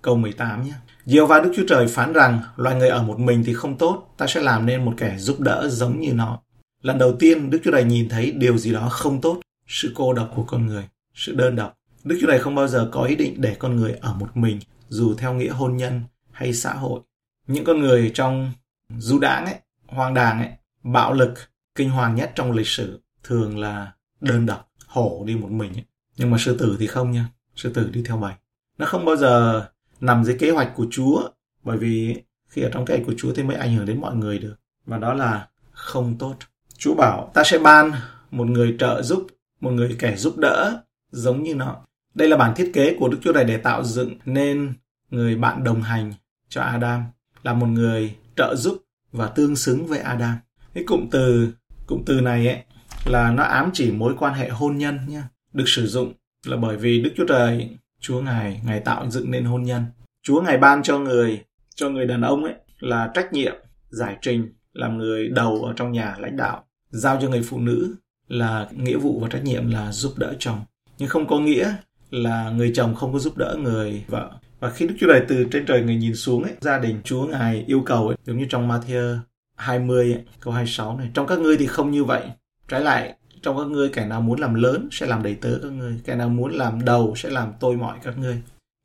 Câu 0.02 0.16
18 0.16 0.64
nhé. 0.64 0.72
Diều 1.04 1.26
và 1.26 1.40
Đức 1.40 1.52
Chúa 1.56 1.66
Trời 1.68 1.86
phán 1.86 2.12
rằng 2.12 2.40
loài 2.56 2.76
người 2.76 2.88
ở 2.88 3.02
một 3.02 3.18
mình 3.18 3.42
thì 3.46 3.54
không 3.54 3.78
tốt, 3.78 4.14
ta 4.18 4.26
sẽ 4.26 4.40
làm 4.40 4.66
nên 4.66 4.84
một 4.84 4.94
kẻ 4.96 5.16
giúp 5.18 5.40
đỡ 5.40 5.68
giống 5.70 6.00
như 6.00 6.12
nó. 6.12 6.40
Lần 6.82 6.98
đầu 6.98 7.16
tiên 7.18 7.50
Đức 7.50 7.58
Chúa 7.64 7.70
Trời 7.72 7.84
nhìn 7.84 8.08
thấy 8.08 8.30
điều 8.30 8.58
gì 8.58 8.72
đó 8.72 8.88
không 8.88 9.20
tốt, 9.20 9.40
sự 9.66 9.92
cô 9.94 10.12
độc 10.12 10.32
của 10.36 10.44
con 10.44 10.66
người, 10.66 10.84
sự 11.14 11.34
đơn 11.34 11.56
độc. 11.56 11.76
Đức 12.04 12.18
Chúa 12.20 12.26
Trời 12.26 12.38
không 12.38 12.54
bao 12.54 12.68
giờ 12.68 12.88
có 12.92 13.02
ý 13.02 13.16
định 13.16 13.34
để 13.40 13.56
con 13.58 13.76
người 13.76 13.92
ở 14.00 14.14
một 14.14 14.36
mình, 14.36 14.58
dù 14.88 15.14
theo 15.14 15.34
nghĩa 15.34 15.50
hôn 15.50 15.76
nhân 15.76 16.02
hay 16.32 16.52
xã 16.52 16.72
hội. 16.72 17.00
Những 17.46 17.64
con 17.64 17.80
người 17.80 18.10
trong 18.14 18.52
du 18.98 19.18
đảng 19.18 19.44
ấy, 19.44 19.54
hoang 19.86 20.14
đàng 20.14 20.38
ấy, 20.38 20.50
bạo 20.82 21.12
lực, 21.12 21.34
kinh 21.74 21.90
hoàng 21.90 22.14
nhất 22.14 22.32
trong 22.34 22.52
lịch 22.52 22.66
sử 22.66 23.00
thường 23.24 23.58
là 23.58 23.92
đơn 24.20 24.46
độc, 24.46 24.72
hổ 24.86 25.22
đi 25.26 25.36
một 25.36 25.50
mình 25.50 25.72
ấy. 25.72 25.84
Nhưng 26.16 26.30
mà 26.30 26.38
sư 26.38 26.56
tử 26.58 26.76
thì 26.80 26.86
không 26.86 27.10
nha, 27.10 27.28
sư 27.56 27.72
tử 27.74 27.90
đi 27.92 28.02
theo 28.06 28.16
bầy. 28.16 28.34
Nó 28.78 28.86
không 28.86 29.04
bao 29.04 29.16
giờ 29.16 29.66
nằm 30.00 30.24
dưới 30.24 30.36
kế 30.38 30.50
hoạch 30.50 30.72
của 30.74 30.86
Chúa, 30.90 31.28
bởi 31.64 31.78
vì 31.78 32.22
khi 32.48 32.62
ở 32.62 32.70
trong 32.72 32.84
kế 32.84 32.94
hoạch 32.94 33.06
của 33.06 33.14
Chúa 33.18 33.32
thì 33.34 33.42
mới 33.42 33.56
ảnh 33.56 33.76
hưởng 33.76 33.86
đến 33.86 34.00
mọi 34.00 34.14
người 34.14 34.38
được. 34.38 34.56
Và 34.86 34.98
đó 34.98 35.14
là 35.14 35.48
không 35.72 36.18
tốt. 36.18 36.34
Chúa 36.78 36.94
bảo 36.94 37.30
ta 37.34 37.44
sẽ 37.44 37.58
ban 37.58 37.92
một 38.30 38.46
người 38.46 38.76
trợ 38.78 39.02
giúp, 39.02 39.26
một 39.60 39.70
người 39.70 39.96
kẻ 39.98 40.16
giúp 40.16 40.38
đỡ 40.38 40.82
giống 41.10 41.42
như 41.42 41.54
nó. 41.54 41.76
Đây 42.14 42.28
là 42.28 42.36
bản 42.36 42.54
thiết 42.56 42.70
kế 42.74 42.96
của 43.00 43.08
Đức 43.08 43.18
Chúa 43.22 43.32
này 43.32 43.44
để 43.44 43.56
tạo 43.56 43.84
dựng 43.84 44.18
nên 44.24 44.74
người 45.10 45.36
bạn 45.36 45.64
đồng 45.64 45.82
hành 45.82 46.12
cho 46.48 46.62
Adam, 46.62 47.04
là 47.42 47.54
một 47.54 47.66
người 47.66 48.16
trợ 48.36 48.54
giúp 48.56 48.84
và 49.12 49.26
tương 49.26 49.56
xứng 49.56 49.86
với 49.86 49.98
Adam. 49.98 50.36
Cái 50.74 50.84
cụm 50.86 51.08
từ 51.10 51.52
cụm 51.86 52.02
từ 52.06 52.20
này 52.20 52.46
ấy 52.46 52.58
là 53.04 53.30
nó 53.30 53.42
ám 53.42 53.70
chỉ 53.74 53.90
mối 53.90 54.14
quan 54.18 54.34
hệ 54.34 54.48
hôn 54.48 54.78
nhân 54.78 54.98
nha. 55.08 55.28
Được 55.52 55.68
sử 55.68 55.86
dụng 55.86 56.12
là 56.46 56.56
bởi 56.56 56.76
vì 56.76 57.00
Đức 57.00 57.10
Chúa 57.16 57.26
Trời, 57.26 57.76
Chúa 58.00 58.20
Ngài, 58.20 58.60
Ngài 58.64 58.80
tạo 58.80 59.10
dựng 59.10 59.30
nên 59.30 59.44
hôn 59.44 59.62
nhân. 59.62 59.84
Chúa 60.22 60.42
Ngài 60.42 60.58
ban 60.58 60.82
cho 60.82 60.98
người, 60.98 61.42
cho 61.74 61.90
người 61.90 62.06
đàn 62.06 62.20
ông 62.20 62.44
ấy 62.44 62.54
là 62.78 63.10
trách 63.14 63.32
nhiệm, 63.32 63.54
giải 63.90 64.16
trình, 64.22 64.52
làm 64.72 64.98
người 64.98 65.28
đầu 65.28 65.64
ở 65.64 65.72
trong 65.76 65.92
nhà 65.92 66.16
lãnh 66.18 66.36
đạo. 66.36 66.64
Giao 66.90 67.18
cho 67.22 67.28
người 67.28 67.42
phụ 67.42 67.58
nữ 67.58 67.94
là 68.28 68.68
nghĩa 68.76 68.96
vụ 68.96 69.20
và 69.20 69.28
trách 69.28 69.44
nhiệm 69.44 69.70
là 69.70 69.92
giúp 69.92 70.12
đỡ 70.16 70.34
chồng. 70.38 70.60
Nhưng 70.98 71.08
không 71.08 71.26
có 71.26 71.38
nghĩa 71.38 71.74
là 72.10 72.50
người 72.50 72.72
chồng 72.74 72.94
không 72.94 73.12
có 73.12 73.18
giúp 73.18 73.36
đỡ 73.36 73.56
người 73.62 74.04
vợ. 74.08 74.30
Và 74.60 74.70
khi 74.70 74.86
Đức 74.86 74.94
Chúa 75.00 75.06
Trời 75.06 75.22
từ 75.28 75.46
trên 75.52 75.66
trời 75.66 75.82
người 75.82 75.96
nhìn 75.96 76.14
xuống 76.14 76.42
ấy, 76.42 76.52
gia 76.60 76.78
đình 76.78 77.00
Chúa 77.04 77.26
Ngài 77.26 77.64
yêu 77.66 77.82
cầu 77.86 78.08
ấy, 78.08 78.16
giống 78.24 78.38
như 78.38 78.46
trong 78.48 78.68
Matthew 78.68 79.18
20 79.60 80.24
câu 80.40 80.52
26 80.52 80.98
này. 80.98 81.10
Trong 81.14 81.26
các 81.26 81.38
ngươi 81.38 81.56
thì 81.56 81.66
không 81.66 81.90
như 81.90 82.04
vậy. 82.04 82.22
Trái 82.68 82.80
lại, 82.80 83.14
trong 83.42 83.58
các 83.58 83.66
ngươi 83.66 83.88
kẻ 83.88 84.06
nào 84.06 84.20
muốn 84.20 84.40
làm 84.40 84.54
lớn 84.54 84.88
sẽ 84.92 85.06
làm 85.06 85.22
đầy 85.22 85.34
tớ 85.34 85.58
các 85.62 85.72
ngươi. 85.72 86.00
Kẻ 86.04 86.14
nào 86.14 86.28
muốn 86.28 86.52
làm 86.52 86.84
đầu 86.84 87.14
sẽ 87.16 87.30
làm 87.30 87.52
tôi 87.60 87.76
mọi 87.76 87.98
các 88.02 88.18
ngươi. 88.18 88.42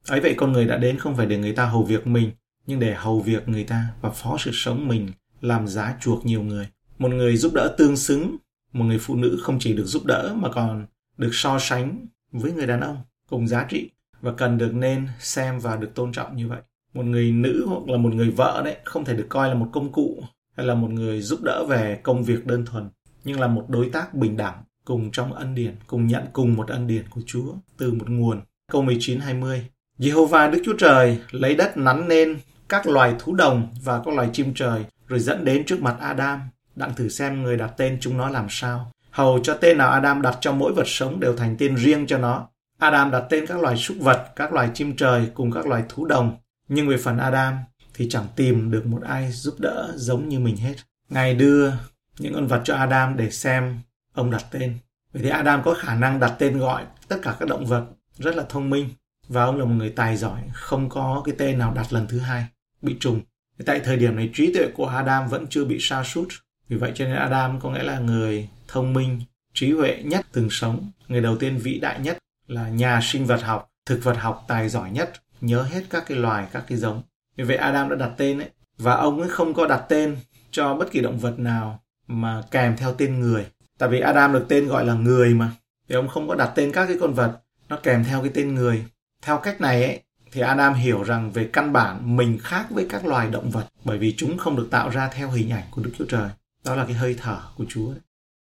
Ấy 0.08 0.20
vậy 0.20 0.34
con 0.38 0.52
người 0.52 0.66
đã 0.66 0.78
đến 0.78 0.98
không 0.98 1.16
phải 1.16 1.26
để 1.26 1.38
người 1.38 1.54
ta 1.54 1.66
hầu 1.66 1.84
việc 1.84 2.08
mình, 2.08 2.32
nhưng 2.68 2.80
để 2.80 2.94
hầu 2.94 3.20
việc 3.20 3.50
người 3.50 3.64
ta 3.64 3.86
và 4.02 4.10
phó 4.10 4.38
sự 4.40 4.52
sống 4.54 4.88
mình 4.88 5.10
làm 5.42 5.68
giá 5.68 5.96
chuộc 6.02 6.26
nhiều 6.26 6.44
người. 6.44 6.68
Một 6.98 7.12
người 7.12 7.38
giúp 7.38 7.54
đỡ 7.54 7.76
tương 7.78 7.98
xứng, 7.98 8.38
một 8.74 8.86
người 8.86 9.00
phụ 9.00 9.16
nữ 9.16 9.40
không 9.42 9.60
chỉ 9.60 9.74
được 9.74 9.86
giúp 9.86 10.06
đỡ 10.06 10.34
mà 10.36 10.50
còn 10.50 10.86
được 11.18 11.30
so 11.34 11.60
sánh 11.60 12.06
với 12.32 12.52
người 12.52 12.68
đàn 12.68 12.82
ông 12.82 12.98
cùng 13.30 13.48
giá 13.48 13.66
trị 13.70 13.90
và 14.22 14.32
cần 14.32 14.58
được 14.58 14.74
nên 14.74 15.08
xem 15.20 15.60
và 15.60 15.76
được 15.76 15.96
tôn 15.96 16.12
trọng 16.12 16.36
như 16.36 16.48
vậy. 16.48 16.62
Một 16.94 17.06
người 17.06 17.32
nữ 17.32 17.66
hoặc 17.68 17.90
là 17.90 17.98
một 17.98 18.14
người 18.14 18.30
vợ 18.30 18.62
đấy 18.66 18.78
không 18.84 19.06
thể 19.06 19.14
được 19.14 19.26
coi 19.30 19.50
là 19.50 19.56
một 19.56 19.70
công 19.74 19.92
cụ 19.92 20.24
hay 20.58 20.66
là 20.66 20.76
một 20.76 20.92
người 20.92 21.22
giúp 21.22 21.40
đỡ 21.44 21.66
về 21.66 22.00
công 22.04 22.24
việc 22.24 22.46
đơn 22.46 22.66
thuần, 22.66 22.90
nhưng 23.24 23.40
là 23.40 23.48
một 23.48 23.66
đối 23.70 23.90
tác 23.90 24.14
bình 24.14 24.38
đẳng 24.38 24.64
cùng 24.86 25.12
trong 25.12 25.34
ân 25.34 25.56
điển, 25.56 25.76
cùng 25.88 26.08
nhận 26.08 26.24
cùng 26.34 26.56
một 26.56 26.68
ân 26.68 26.88
điển 26.88 27.04
của 27.10 27.22
Chúa 27.26 27.54
từ 27.78 27.94
một 27.94 28.10
nguồn. 28.10 28.42
Câu 28.72 28.82
19 28.82 29.20
20. 29.20 29.66
Jehovah 30.00 30.52
Đức 30.52 30.62
Chúa 30.66 30.78
Trời 30.78 31.20
lấy 31.32 31.56
đất 31.56 31.78
nắn 31.78 32.08
nên 32.08 32.38
các 32.70 32.88
loài 32.88 33.16
thú 33.20 33.36
đồng 33.36 33.74
và 33.84 34.02
các 34.06 34.14
loài 34.14 34.30
chim 34.34 34.54
trời 34.56 34.86
rồi 35.08 35.20
dẫn 35.20 35.46
đến 35.46 35.66
trước 35.66 35.82
mặt 35.82 35.96
Adam, 36.00 36.40
đặng 36.76 36.94
thử 36.96 37.10
xem 37.10 37.44
người 37.44 37.58
đặt 37.58 37.72
tên 37.78 37.98
chúng 38.02 38.18
nó 38.18 38.30
làm 38.30 38.48
sao. 38.50 38.92
Hầu 39.12 39.40
cho 39.44 39.54
tên 39.54 39.78
nào 39.78 39.92
Adam 39.92 40.22
đặt 40.22 40.38
cho 40.42 40.52
mỗi 40.52 40.74
vật 40.74 40.88
sống 40.88 41.20
đều 41.20 41.36
thành 41.36 41.56
tên 41.60 41.76
riêng 41.76 42.08
cho 42.08 42.18
nó. 42.18 42.48
Adam 42.80 43.12
đặt 43.12 43.24
tên 43.30 43.46
các 43.48 43.60
loài 43.62 43.78
súc 43.78 43.98
vật, 44.00 44.28
các 44.36 44.54
loài 44.54 44.70
chim 44.74 44.96
trời 44.96 45.30
cùng 45.34 45.52
các 45.52 45.68
loài 45.68 45.84
thú 45.90 46.06
đồng. 46.06 46.38
Nhưng 46.68 46.88
về 46.88 46.98
phần 46.98 47.18
Adam 47.18 47.54
thì 47.96 48.08
chẳng 48.10 48.28
tìm 48.36 48.72
được 48.72 48.86
một 48.86 49.02
ai 49.04 49.32
giúp 49.32 49.56
đỡ 49.60 49.94
giống 49.96 50.30
như 50.30 50.40
mình 50.40 50.58
hết. 50.58 50.76
Ngài 51.10 51.36
đưa 51.36 51.72
những 52.20 52.34
con 52.34 52.48
vật 52.48 52.62
cho 52.64 52.76
Adam 52.76 53.18
để 53.18 53.30
xem 53.32 53.80
ông 54.14 54.32
đặt 54.32 54.46
tên. 54.52 54.78
Vậy 55.14 55.24
thì 55.24 55.30
Adam 55.30 55.62
có 55.64 55.74
khả 55.74 55.96
năng 55.96 56.20
đặt 56.20 56.36
tên 56.40 56.60
gọi 56.60 56.86
tất 57.08 57.18
cả 57.22 57.36
các 57.40 57.50
động 57.50 57.66
vật 57.66 57.86
rất 58.18 58.36
là 58.36 58.44
thông 58.50 58.70
minh 58.70 58.90
và 59.28 59.44
ông 59.44 59.58
là 59.58 59.66
một 59.66 59.74
người 59.78 59.90
tài 59.90 60.18
giỏi, 60.18 60.42
không 60.54 60.90
có 60.90 61.22
cái 61.26 61.36
tên 61.38 61.60
nào 61.60 61.74
đặt 61.74 61.94
lần 61.94 62.08
thứ 62.08 62.20
hai 62.20 62.46
bị 62.82 62.98
trùng. 63.00 63.22
Tại 63.66 63.80
thời 63.80 63.98
điểm 63.98 64.16
này 64.16 64.30
trí 64.34 64.54
tuệ 64.54 64.68
của 64.74 64.88
Adam 64.88 65.28
vẫn 65.28 65.48
chưa 65.50 65.66
bị 65.66 65.78
sa 65.80 66.04
sút. 66.04 66.28
Vì 66.68 66.78
vậy 66.78 66.92
cho 66.96 67.06
nên 67.06 67.16
Adam 67.16 67.60
có 67.60 67.70
nghĩa 67.70 67.84
là 67.84 68.00
người 68.00 68.50
thông 68.68 68.94
minh, 68.94 69.22
trí 69.54 69.72
huệ 69.72 70.02
nhất 70.06 70.26
từng 70.32 70.48
sống, 70.52 70.92
người 71.08 71.22
đầu 71.22 71.38
tiên 71.38 71.58
vĩ 71.58 71.80
đại 71.80 72.00
nhất 72.00 72.18
là 72.48 72.70
nhà 72.70 73.00
sinh 73.04 73.26
vật 73.26 73.42
học, 73.42 73.70
thực 73.86 74.04
vật 74.04 74.18
học 74.18 74.46
tài 74.48 74.70
giỏi 74.70 74.92
nhất, 74.92 75.14
nhớ 75.42 75.62
hết 75.62 75.84
các 75.90 76.04
cái 76.08 76.18
loài, 76.18 76.48
các 76.52 76.64
cái 76.68 76.78
giống. 76.78 77.04
Vì 77.36 77.44
vậy 77.44 77.58
Adam 77.58 77.90
đã 77.90 77.96
đặt 77.96 78.12
tên 78.18 78.40
ấy, 78.40 78.50
và 78.78 78.94
ông 78.94 79.20
ấy 79.20 79.30
không 79.30 79.54
có 79.54 79.68
đặt 79.68 79.86
tên 79.90 80.18
cho 80.52 80.76
bất 80.76 80.92
kỳ 80.92 81.02
động 81.02 81.20
vật 81.20 81.40
nào 81.40 81.80
mà 82.08 82.44
kèm 82.52 82.78
theo 82.78 82.94
tên 82.94 83.20
người. 83.20 83.46
Tại 83.78 83.90
vì 83.90 84.00
Adam 84.00 84.34
được 84.34 84.46
tên 84.50 84.68
gọi 84.68 84.86
là 84.86 84.94
người 84.94 85.34
mà. 85.34 85.52
Thì 85.90 85.96
ông 85.96 86.08
không 86.08 86.28
có 86.28 86.36
đặt 86.36 86.52
tên 86.56 86.72
các 86.72 86.86
cái 86.86 86.98
con 87.02 87.14
vật 87.14 87.40
nó 87.70 87.80
kèm 87.84 88.04
theo 88.04 88.22
cái 88.22 88.32
tên 88.34 88.56
người. 88.56 88.86
Theo 89.22 89.38
cách 89.38 89.62
này 89.62 89.84
ấy, 89.84 90.02
thì 90.32 90.42
Adam 90.42 90.74
hiểu 90.74 91.04
rằng 91.04 91.32
về 91.32 91.50
căn 91.54 91.74
bản 91.74 92.18
mình 92.18 92.38
khác 92.42 92.66
với 92.70 92.86
các 92.90 93.06
loài 93.06 93.30
động 93.30 93.50
vật 93.50 93.66
bởi 93.84 93.98
vì 93.98 94.14
chúng 94.18 94.38
không 94.38 94.56
được 94.56 94.68
tạo 94.72 94.90
ra 94.90 95.10
theo 95.10 95.30
hình 95.30 95.50
ảnh 95.50 95.64
của 95.72 95.82
Đức 95.82 95.92
Chúa 95.98 96.06
Trời. 96.06 96.30
Đó 96.64 96.76
là 96.76 96.86
cái 96.86 96.94
hơi 96.94 97.16
thở 97.22 97.40
của 97.58 97.66
Chúa. 97.70 97.92
Đấy. 97.92 98.00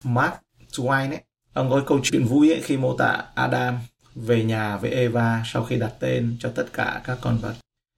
Mark 0.03 0.33
Twain 0.71 1.09
ấy, 1.09 1.21
ông 1.53 1.69
có 1.69 1.83
câu 1.85 1.99
chuyện 2.03 2.25
vui 2.25 2.51
ấy 2.51 2.61
khi 2.61 2.77
mô 2.77 2.97
tả 2.97 3.23
Adam 3.35 3.77
về 4.15 4.43
nhà 4.43 4.77
với 4.77 4.91
Eva 4.91 5.43
sau 5.45 5.63
khi 5.63 5.75
đặt 5.75 5.91
tên 5.99 6.37
cho 6.39 6.51
tất 6.55 6.65
cả 6.73 7.01
các 7.03 7.17
con 7.21 7.37
vật. 7.37 7.53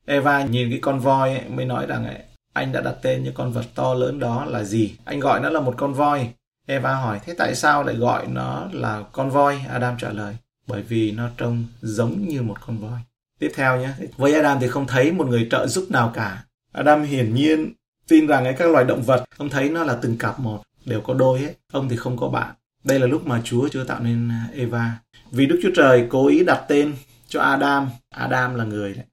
Eva 0.10 0.44
nhìn 0.44 0.70
cái 0.70 0.80
con 0.82 1.00
voi 1.00 1.30
ấy, 1.30 1.50
mới 1.50 1.66
nói 1.66 1.86
rằng 1.86 2.06
ấy, 2.06 2.18
anh 2.54 2.72
đã 2.72 2.82
đặt 2.82 2.96
tên 3.02 3.26
cho 3.26 3.32
con 3.36 3.52
vật 3.52 3.66
to 3.76 3.94
lớn 3.94 4.20
đó 4.20 4.46
là 4.46 4.64
gì? 4.64 4.96
Anh 5.06 5.20
gọi 5.20 5.40
nó 5.40 5.50
là 5.50 5.60
một 5.60 5.74
con 5.78 5.94
voi. 5.94 6.30
Eva 6.68 6.94
hỏi, 6.94 7.20
thế 7.26 7.36
tại 7.38 7.56
sao 7.56 7.84
lại 7.84 7.96
gọi 7.96 8.28
nó 8.28 8.68
là 8.72 9.04
con 9.12 9.30
voi? 9.30 9.62
Adam 9.70 9.98
trả 9.98 10.10
lời, 10.10 10.36
bởi 10.68 10.82
vì 10.82 11.12
nó 11.12 11.30
trông 11.38 11.66
giống 11.82 12.28
như 12.28 12.42
một 12.42 12.58
con 12.68 12.78
voi. 12.78 13.00
Tiếp 13.40 13.52
theo 13.56 13.78
nhé, 13.80 13.90
với 14.18 14.36
Adam 14.36 14.58
thì 14.62 14.68
không 14.68 14.88
thấy 14.88 15.12
một 15.12 15.28
người 15.28 15.48
trợ 15.52 15.68
giúp 15.68 15.88
nào 15.90 16.12
cả. 16.14 16.44
Adam 16.74 17.04
hiển 17.04 17.34
nhiên 17.34 17.74
tin 18.08 18.28
rằng 18.28 18.46
ấy, 18.46 18.54
các 18.54 18.72
loài 18.72 18.86
động 18.86 19.02
vật, 19.02 19.24
ông 19.38 19.50
thấy 19.50 19.70
nó 19.70 19.84
là 19.84 19.98
từng 20.02 20.18
cặp 20.18 20.40
một, 20.40 20.62
đều 20.86 21.02
có 21.02 21.14
đôi 21.14 21.40
hết. 21.40 21.54
Ông 21.72 21.90
thì 21.90 21.98
không 21.98 22.18
có 22.18 22.28
bạn. 22.28 22.56
Đây 22.84 23.00
là 23.00 23.08
lúc 23.08 23.28
mà 23.28 23.42
Chúa 23.44 23.68
chưa 23.68 23.84
tạo 23.84 24.00
nên 24.00 24.30
Eva. 24.54 24.98
Vì 25.32 25.46
Đức 25.46 25.60
Chúa 25.64 25.72
Trời 25.76 26.08
cố 26.10 26.28
ý 26.28 26.44
đặt 26.44 26.66
tên 26.68 26.94
cho 27.28 27.42
Adam. 27.42 27.90
Adam 28.10 28.56
là 28.56 28.64
người 28.64 28.94
đấy. 28.94 29.06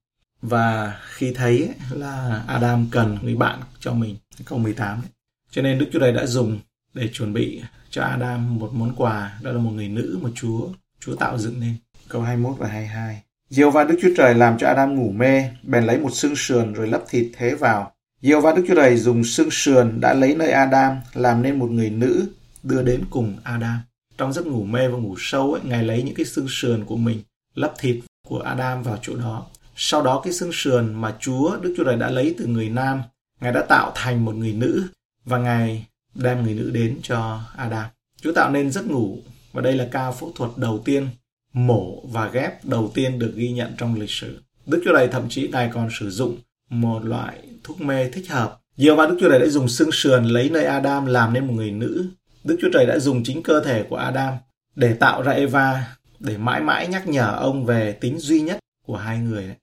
Và 0.48 1.00
khi 1.08 1.32
thấy 1.34 1.68
là 1.90 2.44
Adam 2.46 2.86
cần 2.90 3.18
người 3.22 3.36
bạn 3.36 3.60
cho 3.80 3.92
mình, 3.92 4.16
câu 4.44 4.58
18. 4.58 5.02
Cho 5.50 5.62
nên 5.62 5.78
Đức 5.78 5.86
Chúa 5.92 6.00
Trời 6.00 6.12
đã 6.12 6.26
dùng 6.26 6.58
để 6.94 7.08
chuẩn 7.12 7.32
bị 7.32 7.62
cho 7.90 8.02
Adam 8.02 8.58
một 8.58 8.70
món 8.74 8.94
quà, 8.96 9.38
đó 9.42 9.52
là 9.52 9.58
một 9.58 9.70
người 9.70 9.88
nữ 9.88 10.18
mà 10.22 10.30
Chúa 10.34 10.68
Chúa 11.00 11.16
tạo 11.16 11.38
dựng 11.38 11.60
nên. 11.60 11.74
Câu 12.08 12.22
21 12.22 12.58
và 12.58 12.68
22. 12.68 13.22
Diêu 13.50 13.70
va 13.70 13.84
Đức 13.84 13.98
Chúa 14.02 14.08
Trời 14.16 14.34
làm 14.34 14.58
cho 14.58 14.66
Adam 14.66 14.94
ngủ 14.94 15.10
mê, 15.10 15.50
bèn 15.62 15.84
lấy 15.84 15.98
một 15.98 16.14
xương 16.14 16.36
sườn 16.36 16.72
rồi 16.72 16.88
lấp 16.88 17.02
thịt 17.08 17.26
thế 17.36 17.54
vào. 17.54 17.92
Diêu 18.22 18.40
va 18.40 18.52
Đức 18.52 18.64
Chúa 18.68 18.74
Trời 18.74 18.96
dùng 18.96 19.24
xương 19.24 19.50
sườn 19.50 20.00
đã 20.00 20.14
lấy 20.14 20.34
nơi 20.34 20.50
Adam 20.50 20.96
làm 21.14 21.42
nên 21.42 21.58
một 21.58 21.70
người 21.70 21.90
nữ 21.90 22.26
đưa 22.62 22.82
đến 22.82 23.04
cùng 23.10 23.36
Adam. 23.42 23.78
Trong 24.18 24.32
giấc 24.32 24.46
ngủ 24.46 24.64
mê 24.64 24.88
và 24.88 24.98
ngủ 24.98 25.14
sâu 25.18 25.52
ấy, 25.52 25.62
Ngài 25.64 25.84
lấy 25.84 26.02
những 26.02 26.14
cái 26.14 26.26
xương 26.26 26.46
sườn 26.48 26.84
của 26.84 26.96
mình 26.96 27.18
lấp 27.54 27.74
thịt 27.78 27.96
của 28.28 28.38
Adam 28.38 28.82
vào 28.82 28.98
chỗ 29.02 29.16
đó. 29.16 29.46
Sau 29.76 30.02
đó 30.02 30.20
cái 30.24 30.32
xương 30.32 30.50
sườn 30.52 30.94
mà 30.94 31.14
Chúa 31.20 31.56
Đức 31.56 31.74
Chúa 31.76 31.84
Trời 31.84 31.96
đã 31.96 32.10
lấy 32.10 32.34
từ 32.38 32.46
người 32.46 32.68
nam, 32.68 33.02
Ngài 33.40 33.52
đã 33.52 33.62
tạo 33.68 33.92
thành 33.94 34.24
một 34.24 34.34
người 34.34 34.52
nữ 34.52 34.84
và 35.24 35.38
Ngài 35.38 35.86
đem 36.14 36.42
người 36.42 36.54
nữ 36.54 36.70
đến 36.70 36.98
cho 37.02 37.40
Adam. 37.56 37.84
Chúa 38.22 38.32
tạo 38.32 38.50
nên 38.50 38.70
giấc 38.70 38.86
ngủ 38.86 39.18
và 39.52 39.62
đây 39.62 39.72
là 39.72 39.88
ca 39.92 40.10
phẫu 40.10 40.32
thuật 40.34 40.50
đầu 40.56 40.82
tiên 40.84 41.08
mổ 41.52 42.00
và 42.06 42.28
ghép 42.28 42.64
đầu 42.64 42.90
tiên 42.94 43.18
được 43.18 43.32
ghi 43.36 43.52
nhận 43.52 43.72
trong 43.78 44.00
lịch 44.00 44.10
sử. 44.10 44.42
Đức 44.66 44.82
Chúa 44.84 44.92
Trời 44.92 45.08
thậm 45.08 45.28
chí 45.28 45.48
Ngài 45.48 45.70
còn 45.74 45.88
sử 46.00 46.10
dụng 46.10 46.36
một 46.70 47.04
loại 47.04 47.38
thuốc 47.64 47.80
mê 47.80 48.10
thích 48.10 48.30
hợp. 48.30 48.60
Nhiều 48.76 48.96
và 48.96 49.06
Đức 49.06 49.16
Chúa 49.20 49.30
Trời 49.30 49.38
đã 49.38 49.46
dùng 49.46 49.68
xương 49.68 49.92
sườn 49.92 50.24
lấy 50.24 50.50
nơi 50.50 50.64
Adam 50.64 51.06
làm 51.06 51.32
nên 51.32 51.46
một 51.46 51.52
người 51.52 51.70
nữ. 51.70 52.06
Đức 52.44 52.56
Chúa 52.60 52.68
Trời 52.72 52.86
đã 52.86 52.98
dùng 52.98 53.24
chính 53.24 53.42
cơ 53.42 53.60
thể 53.60 53.84
của 53.88 53.96
Adam 53.96 54.34
để 54.76 54.94
tạo 54.94 55.22
ra 55.22 55.32
Eva, 55.32 55.96
để 56.20 56.36
mãi 56.38 56.60
mãi 56.60 56.88
nhắc 56.88 57.08
nhở 57.08 57.36
ông 57.40 57.64
về 57.64 57.92
tính 57.92 58.18
duy 58.18 58.40
nhất 58.40 58.58
của 58.86 58.96
hai 58.96 59.18
người. 59.18 59.54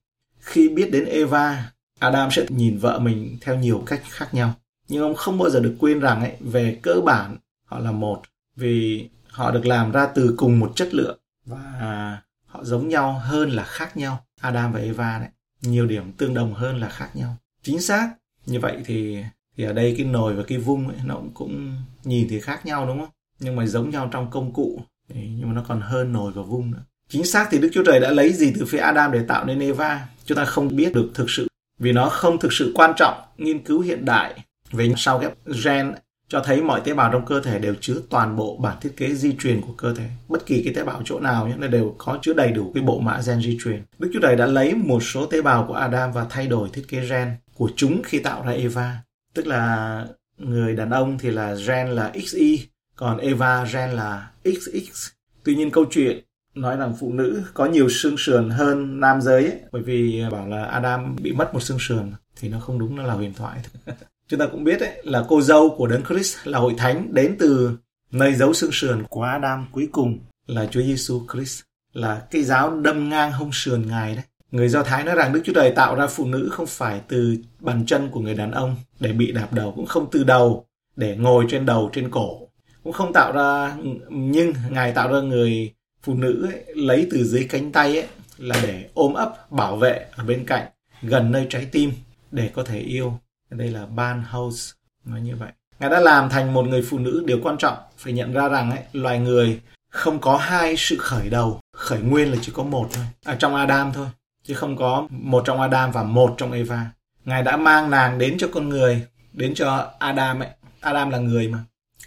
Khi 0.42 0.70
biết 0.70 0.90
đến 0.92 1.06
Eva, 1.06 1.72
Adam 2.00 2.32
sẽ 2.32 2.46
nhìn 2.50 2.78
vợ 2.78 3.00
mình 3.00 3.38
theo 3.42 3.56
nhiều 3.56 3.84
cách 3.86 4.02
khác 4.10 4.34
nhau. 4.34 4.54
Nhưng 4.88 5.04
ông 5.04 5.16
không 5.16 5.38
bao 5.38 5.50
giờ 5.50 5.60
được 5.60 5.76
quên 5.80 6.00
rằng 6.00 6.20
ấy, 6.20 6.36
về 6.40 6.80
cơ 6.82 6.94
bản 7.06 7.38
họ 7.66 7.80
là 7.80 7.92
một 7.92 8.22
vì 8.56 9.10
họ 9.28 9.52
được 9.52 9.66
làm 9.66 9.92
ra 9.92 10.06
từ 10.16 10.34
cùng 10.38 10.60
một 10.60 10.72
chất 10.76 10.94
lượng 10.94 11.20
và 11.46 12.22
họ 12.46 12.64
giống 12.64 12.90
nhau 12.90 13.20
hơn 13.24 13.50
là 13.50 13.64
khác 13.64 13.98
nhau. 13.98 14.26
Adam 14.42 14.72
và 14.72 14.80
Eva 14.80 15.20
đấy 15.20 15.30
nhiều 15.62 15.88
điểm 15.88 16.12
tương 16.12 16.34
đồng 16.34 16.54
hơn 16.54 16.78
là 16.78 16.90
khác 16.90 17.10
nhau. 17.14 17.36
Chính 17.64 17.82
xác 17.82 18.14
như 18.46 18.60
vậy 18.60 18.78
thì 18.86 19.24
thì 19.58 19.64
ở 19.64 19.74
đây 19.74 19.96
cái 19.98 20.06
nồi 20.06 20.36
và 20.36 20.44
cái 20.48 20.58
vung 20.58 20.88
ấy, 20.88 20.98
nó 21.06 21.16
cũng, 21.16 21.32
cũng 21.34 21.76
nhìn 22.04 22.28
thì 22.30 22.40
khác 22.40 22.66
nhau 22.66 22.88
đúng 22.88 23.00
không? 23.00 23.10
Nhưng 23.40 23.56
mà 23.56 23.66
giống 23.66 23.90
nhau 23.90 24.10
trong 24.12 24.30
công 24.30 24.54
cụ 24.54 24.82
nhưng 25.10 25.48
mà 25.48 25.54
nó 25.54 25.64
còn 25.68 25.82
hơn 25.82 26.14
nồi 26.14 26.32
và 26.32 26.42
vung 26.42 26.72
nữa 26.72 26.84
chính 27.12 27.26
xác 27.26 27.48
thì 27.52 27.60
đức 27.60 27.70
chúa 27.74 27.84
trời 27.84 28.00
đã 28.00 28.12
lấy 28.12 28.34
gì 28.34 28.54
từ 28.60 28.66
phía 28.66 28.78
adam 28.78 29.12
để 29.12 29.24
tạo 29.28 29.46
nên 29.46 29.60
eva 29.60 30.08
chúng 30.26 30.38
ta 30.38 30.46
không 30.46 30.76
biết 30.76 30.94
được 30.94 31.12
thực 31.14 31.30
sự 31.30 31.48
vì 31.80 31.92
nó 31.92 32.10
không 32.10 32.40
thực 32.40 32.54
sự 32.54 32.72
quan 32.76 32.94
trọng 32.98 33.22
nghiên 33.38 33.60
cứu 33.60 33.82
hiện 33.82 34.06
đại 34.06 34.44
về 34.72 34.94
sau 34.98 35.20
ghép 35.20 35.34
gen 35.64 35.94
cho 36.32 36.40
thấy 36.40 36.62
mọi 36.62 36.82
tế 36.82 36.94
bào 36.94 37.12
trong 37.12 37.26
cơ 37.26 37.42
thể 37.42 37.60
đều 37.60 37.76
chứa 37.82 38.02
toàn 38.10 38.36
bộ 38.36 38.58
bản 38.58 38.78
thiết 38.82 38.94
kế 38.98 39.14
di 39.14 39.36
truyền 39.40 39.62
của 39.62 39.74
cơ 39.78 39.94
thể. 39.94 40.04
Bất 40.28 40.46
kỳ 40.46 40.64
cái 40.64 40.74
tế 40.74 40.84
bào 40.84 41.02
chỗ 41.06 41.20
nào 41.20 41.48
nhé, 41.48 41.54
nó 41.58 41.68
đều 41.68 41.96
có 41.98 42.20
chứa 42.22 42.34
đầy 42.34 42.52
đủ 42.52 42.72
cái 42.74 42.84
bộ 42.84 43.00
mã 43.00 43.22
gen 43.28 43.42
di 43.42 43.58
truyền. 43.64 43.84
Đức 44.00 44.10
Chúa 44.14 44.20
Trời 44.22 44.36
đã 44.36 44.46
lấy 44.46 44.76
một 44.76 45.04
số 45.04 45.26
tế 45.26 45.42
bào 45.42 45.66
của 45.68 45.74
Adam 45.74 46.12
và 46.12 46.26
thay 46.30 46.48
đổi 46.48 46.70
thiết 46.74 46.86
kế 46.88 47.06
gen 47.10 47.36
của 47.54 47.70
chúng 47.76 48.02
khi 48.04 48.20
tạo 48.20 48.44
ra 48.46 48.52
Eva. 48.52 48.98
Tức 49.34 49.48
là 49.48 50.06
người 50.38 50.76
đàn 50.76 50.90
ông 50.90 51.18
thì 51.18 51.32
là 51.32 51.56
gen 51.68 51.88
là 51.88 52.12
XY, 52.26 52.68
còn 52.96 53.18
Eva 53.18 53.66
gen 53.74 53.90
là 53.90 54.30
XX. 54.46 55.10
Tuy 55.44 55.56
nhiên 55.56 55.72
câu 55.72 55.86
chuyện 55.92 56.20
nói 56.56 56.78
rằng 56.78 56.94
phụ 57.00 57.14
nữ 57.14 57.44
có 57.54 57.66
nhiều 57.66 57.90
xương 57.90 58.16
sườn 58.18 58.50
hơn 58.50 59.00
nam 59.00 59.22
giới 59.22 59.46
ấy, 59.46 59.60
bởi 59.72 59.82
vì 59.82 60.24
bảo 60.32 60.48
là 60.48 60.66
Adam 60.66 61.16
bị 61.22 61.32
mất 61.32 61.54
một 61.54 61.60
xương 61.60 61.78
sườn 61.80 62.12
thì 62.36 62.50
nó 62.50 62.60
không 62.60 62.80
đúng 62.80 62.96
nó 62.96 63.04
là 63.04 63.14
huyền 63.14 63.34
thoại. 63.34 63.60
Chúng 64.28 64.40
ta 64.40 64.48
cũng 64.52 64.64
biết 64.64 64.80
ấy, 64.80 65.02
là 65.04 65.26
cô 65.28 65.42
dâu 65.42 65.76
của 65.78 65.88
đấng 65.88 66.04
Christ 66.04 66.38
là 66.44 66.60
hội 66.60 66.74
thánh 66.78 67.14
đến 67.14 67.36
từ 67.40 67.78
nơi 68.12 68.34
giấu 68.34 68.54
xương 68.54 68.72
sườn 68.74 69.04
của 69.10 69.24
Adam 69.24 69.68
cuối 69.72 69.90
cùng 69.92 70.20
là 70.48 70.66
Chúa 70.66 70.82
Giêsu 70.82 71.22
Christ 71.34 71.62
là 71.94 72.22
cái 72.32 72.44
giáo 72.44 72.80
đâm 72.80 73.10
ngang 73.10 73.32
hông 73.32 73.50
sườn 73.54 73.88
ngài 73.88 74.16
đấy. 74.16 74.24
Người 74.52 74.70
Do 74.70 74.84
Thái 74.84 75.04
nói 75.04 75.16
rằng 75.16 75.34
Đức 75.34 75.42
Chúa 75.46 75.54
Trời 75.54 75.72
tạo 75.72 75.96
ra 75.96 76.08
phụ 76.08 76.26
nữ 76.26 76.50
không 76.52 76.66
phải 76.66 77.02
từ 77.08 77.38
bàn 77.60 77.86
chân 77.86 78.10
của 78.12 78.20
người 78.20 78.34
đàn 78.34 78.52
ông 78.52 78.76
để 79.00 79.12
bị 79.12 79.32
đạp 79.32 79.48
đầu 79.54 79.74
cũng 79.76 79.86
không 79.86 80.08
từ 80.12 80.24
đầu 80.24 80.66
để 80.96 81.18
ngồi 81.18 81.46
trên 81.50 81.66
đầu 81.66 81.90
trên 81.94 82.12
cổ. 82.12 82.48
Cũng 82.84 82.94
không 82.94 83.14
tạo 83.14 83.32
ra 83.32 83.78
nhưng 84.10 84.54
ngài 84.70 84.92
tạo 84.92 85.14
ra 85.14 85.22
người 85.22 85.74
phụ 86.04 86.14
nữ 86.14 86.48
ấy, 86.52 86.64
lấy 86.76 87.08
từ 87.12 87.24
dưới 87.24 87.48
cánh 87.50 87.72
tay 87.72 87.98
ấy 87.98 88.08
là 88.38 88.56
để 88.64 88.90
ôm 88.94 89.14
ấp 89.14 89.52
bảo 89.52 89.76
vệ 89.76 90.06
ở 90.16 90.24
bên 90.24 90.46
cạnh 90.46 90.68
gần 91.02 91.32
nơi 91.32 91.48
trái 91.50 91.66
tim 91.72 91.92
để 92.32 92.50
có 92.54 92.64
thể 92.64 92.80
yêu. 92.80 93.20
Đây 93.50 93.68
là 93.68 93.86
ban 93.86 94.24
house 94.24 94.74
nói 95.06 95.22
như 95.22 95.36
vậy. 95.36 95.52
Ngài 95.80 95.90
đã 95.90 96.00
làm 96.00 96.30
thành 96.30 96.54
một 96.54 96.66
người 96.66 96.86
phụ 96.90 97.00
nữ. 97.00 97.24
Điều 97.26 97.40
quan 97.44 97.58
trọng 97.58 97.78
phải 97.98 98.14
nhận 98.14 98.34
ra 98.34 98.50
rằng 98.50 98.72
ấy, 98.72 98.80
loài 98.94 99.20
người 99.20 99.60
không 99.90 100.20
có 100.20 100.38
hai 100.38 100.76
sự 100.78 100.98
khởi 100.98 101.30
đầu 101.30 101.60
khởi 101.74 102.00
nguyên 102.00 102.32
là 102.32 102.38
chỉ 102.42 102.52
có 102.56 102.64
một 102.64 102.90
thôi. 102.94 103.06
À, 103.26 103.36
trong 103.40 103.56
adam 103.56 103.92
thôi 103.94 104.08
chứ 104.44 104.54
không 104.54 104.78
có 104.78 105.08
một 105.10 105.44
trong 105.46 105.62
adam 105.62 105.92
và 105.92 106.04
một 106.04 106.36
trong 106.38 106.52
eva. 106.52 106.86
Ngài 107.26 107.44
đã 107.44 107.58
mang 107.58 107.90
nàng 107.90 108.18
đến 108.18 108.38
cho 108.38 108.48
con 108.54 108.70
người 108.70 109.08
đến 109.34 109.54
cho 109.54 109.92
adam 110.00 110.40
ấy. 110.40 110.50
Adam 110.80 111.10
là 111.10 111.18
người 111.18 111.48
mà. 111.48 111.60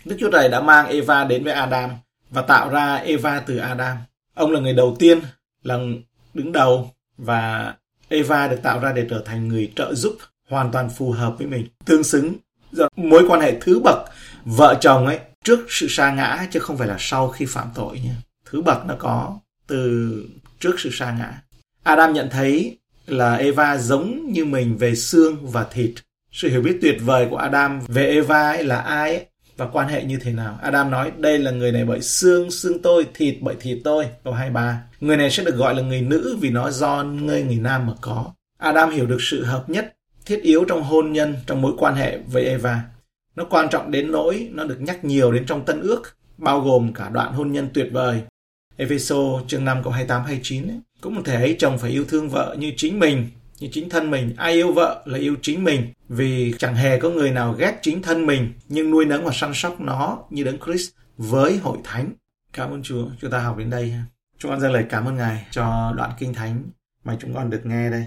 Đức 0.04 0.16
chúa 0.20 0.30
trời 0.30 0.48
đã 0.48 0.60
mang 0.60 0.86
eva 0.86 1.24
đến 1.24 1.44
với 1.44 1.52
adam 1.52 1.90
và 2.34 2.42
tạo 2.42 2.68
ra 2.68 2.96
eva 2.96 3.40
từ 3.40 3.56
adam. 3.56 3.96
Ông 4.34 4.50
là 4.50 4.60
người 4.60 4.74
đầu 4.74 4.96
tiên 4.98 5.20
là 5.62 5.78
đứng 6.34 6.52
đầu 6.52 6.90
và 7.16 7.74
eva 8.08 8.48
được 8.48 8.62
tạo 8.62 8.80
ra 8.80 8.92
để 8.92 9.06
trở 9.10 9.22
thành 9.24 9.48
người 9.48 9.72
trợ 9.76 9.94
giúp 9.94 10.16
hoàn 10.48 10.72
toàn 10.72 10.90
phù 10.90 11.10
hợp 11.10 11.34
với 11.38 11.46
mình. 11.46 11.66
Tương 11.84 12.04
xứng 12.04 12.34
mối 12.96 13.24
quan 13.28 13.40
hệ 13.40 13.60
thứ 13.60 13.80
bậc 13.80 13.98
vợ 14.44 14.78
chồng 14.80 15.06
ấy 15.06 15.18
trước 15.44 15.60
sự 15.68 15.86
sa 15.88 16.14
ngã 16.14 16.46
chứ 16.50 16.60
không 16.60 16.76
phải 16.76 16.88
là 16.88 16.96
sau 16.98 17.28
khi 17.28 17.46
phạm 17.46 17.68
tội 17.74 18.00
nha 18.04 18.14
thứ 18.50 18.62
bậc 18.62 18.86
nó 18.86 18.94
có 18.98 19.38
từ 19.66 20.28
trước 20.60 20.80
sự 20.80 20.90
sa 20.92 21.16
ngã. 21.18 21.32
Adam 21.82 22.12
nhận 22.12 22.30
thấy 22.30 22.78
là 23.06 23.34
Eva 23.34 23.76
giống 23.76 24.32
như 24.32 24.44
mình 24.44 24.76
về 24.76 24.94
xương 24.94 25.50
và 25.50 25.64
thịt. 25.64 25.90
Sự 26.32 26.48
hiểu 26.48 26.62
biết 26.62 26.78
tuyệt 26.82 26.96
vời 27.00 27.26
của 27.30 27.36
Adam 27.36 27.80
về 27.88 28.06
Eva 28.06 28.50
ấy 28.50 28.64
là 28.64 28.80
ai 28.80 29.16
ấy, 29.16 29.26
và 29.56 29.66
quan 29.66 29.88
hệ 29.88 30.04
như 30.04 30.18
thế 30.22 30.32
nào. 30.32 30.58
Adam 30.62 30.90
nói 30.90 31.12
đây 31.18 31.38
là 31.38 31.50
người 31.50 31.72
này 31.72 31.84
bởi 31.84 32.00
xương, 32.02 32.50
xương 32.50 32.82
tôi, 32.82 33.06
thịt 33.14 33.36
bởi 33.40 33.54
thịt 33.60 33.78
tôi. 33.84 34.06
Câu 34.24 34.32
23. 34.32 34.82
Người 35.00 35.16
này 35.16 35.30
sẽ 35.30 35.44
được 35.44 35.56
gọi 35.56 35.74
là 35.74 35.82
người 35.82 36.00
nữ 36.00 36.36
vì 36.40 36.50
nó 36.50 36.70
do 36.70 37.02
người 37.02 37.42
người 37.42 37.56
nam 37.56 37.86
mà 37.86 37.92
có. 38.00 38.32
Adam 38.58 38.90
hiểu 38.90 39.06
được 39.06 39.18
sự 39.20 39.44
hợp 39.44 39.70
nhất 39.70 39.94
thiết 40.26 40.42
yếu 40.42 40.64
trong 40.64 40.82
hôn 40.82 41.12
nhân, 41.12 41.34
trong 41.46 41.62
mối 41.62 41.72
quan 41.78 41.94
hệ 41.94 42.18
với 42.18 42.44
Eva. 42.44 42.82
Nó 43.36 43.44
quan 43.44 43.68
trọng 43.70 43.90
đến 43.90 44.12
nỗi 44.12 44.48
nó 44.52 44.64
được 44.64 44.80
nhắc 44.80 45.04
nhiều 45.04 45.32
đến 45.32 45.46
trong 45.46 45.64
Tân 45.64 45.80
Ước, 45.80 46.02
bao 46.38 46.60
gồm 46.60 46.92
cả 46.92 47.08
đoạn 47.08 47.32
hôn 47.32 47.52
nhân 47.52 47.68
tuyệt 47.74 47.88
vời. 47.92 48.20
Epheso 48.76 49.16
chương 49.46 49.64
5 49.64 49.82
câu 49.82 49.92
28 49.92 50.22
29 50.24 50.68
ấy. 50.68 50.80
Cũng 51.00 51.14
một 51.14 51.22
thể 51.24 51.34
ấy 51.34 51.56
chồng 51.58 51.78
phải 51.78 51.90
yêu 51.90 52.04
thương 52.08 52.28
vợ 52.28 52.56
như 52.58 52.72
chính 52.76 52.98
mình, 52.98 53.26
như 53.60 53.68
chính 53.72 53.88
thân 53.88 54.10
mình. 54.10 54.34
Ai 54.36 54.52
yêu 54.52 54.72
vợ 54.72 55.02
là 55.06 55.18
yêu 55.18 55.36
chính 55.42 55.64
mình, 55.64 55.92
vì 56.08 56.54
chẳng 56.58 56.74
hề 56.74 56.98
có 57.00 57.10
người 57.10 57.30
nào 57.30 57.52
ghét 57.52 57.78
chính 57.82 58.02
thân 58.02 58.26
mình, 58.26 58.52
nhưng 58.68 58.90
nuôi 58.90 59.04
nấng 59.04 59.24
và 59.24 59.32
săn 59.34 59.54
sóc 59.54 59.80
nó 59.80 60.18
như 60.30 60.44
đấng 60.44 60.58
Christ 60.58 60.90
với 61.16 61.56
hội 61.56 61.78
thánh. 61.84 62.12
Cảm 62.52 62.70
ơn 62.70 62.82
Chúa, 62.82 63.06
chúng 63.20 63.30
ta 63.30 63.38
học 63.38 63.56
đến 63.58 63.70
đây. 63.70 63.94
Chúng 64.38 64.50
con 64.50 64.60
dâng 64.60 64.72
lời 64.72 64.84
cảm 64.90 65.04
ơn 65.04 65.16
Ngài 65.16 65.46
cho 65.50 65.92
đoạn 65.96 66.10
kinh 66.18 66.34
thánh 66.34 66.62
mà 67.04 67.16
chúng 67.20 67.34
con 67.34 67.50
được 67.50 67.66
nghe 67.66 67.90
đây. 67.90 68.06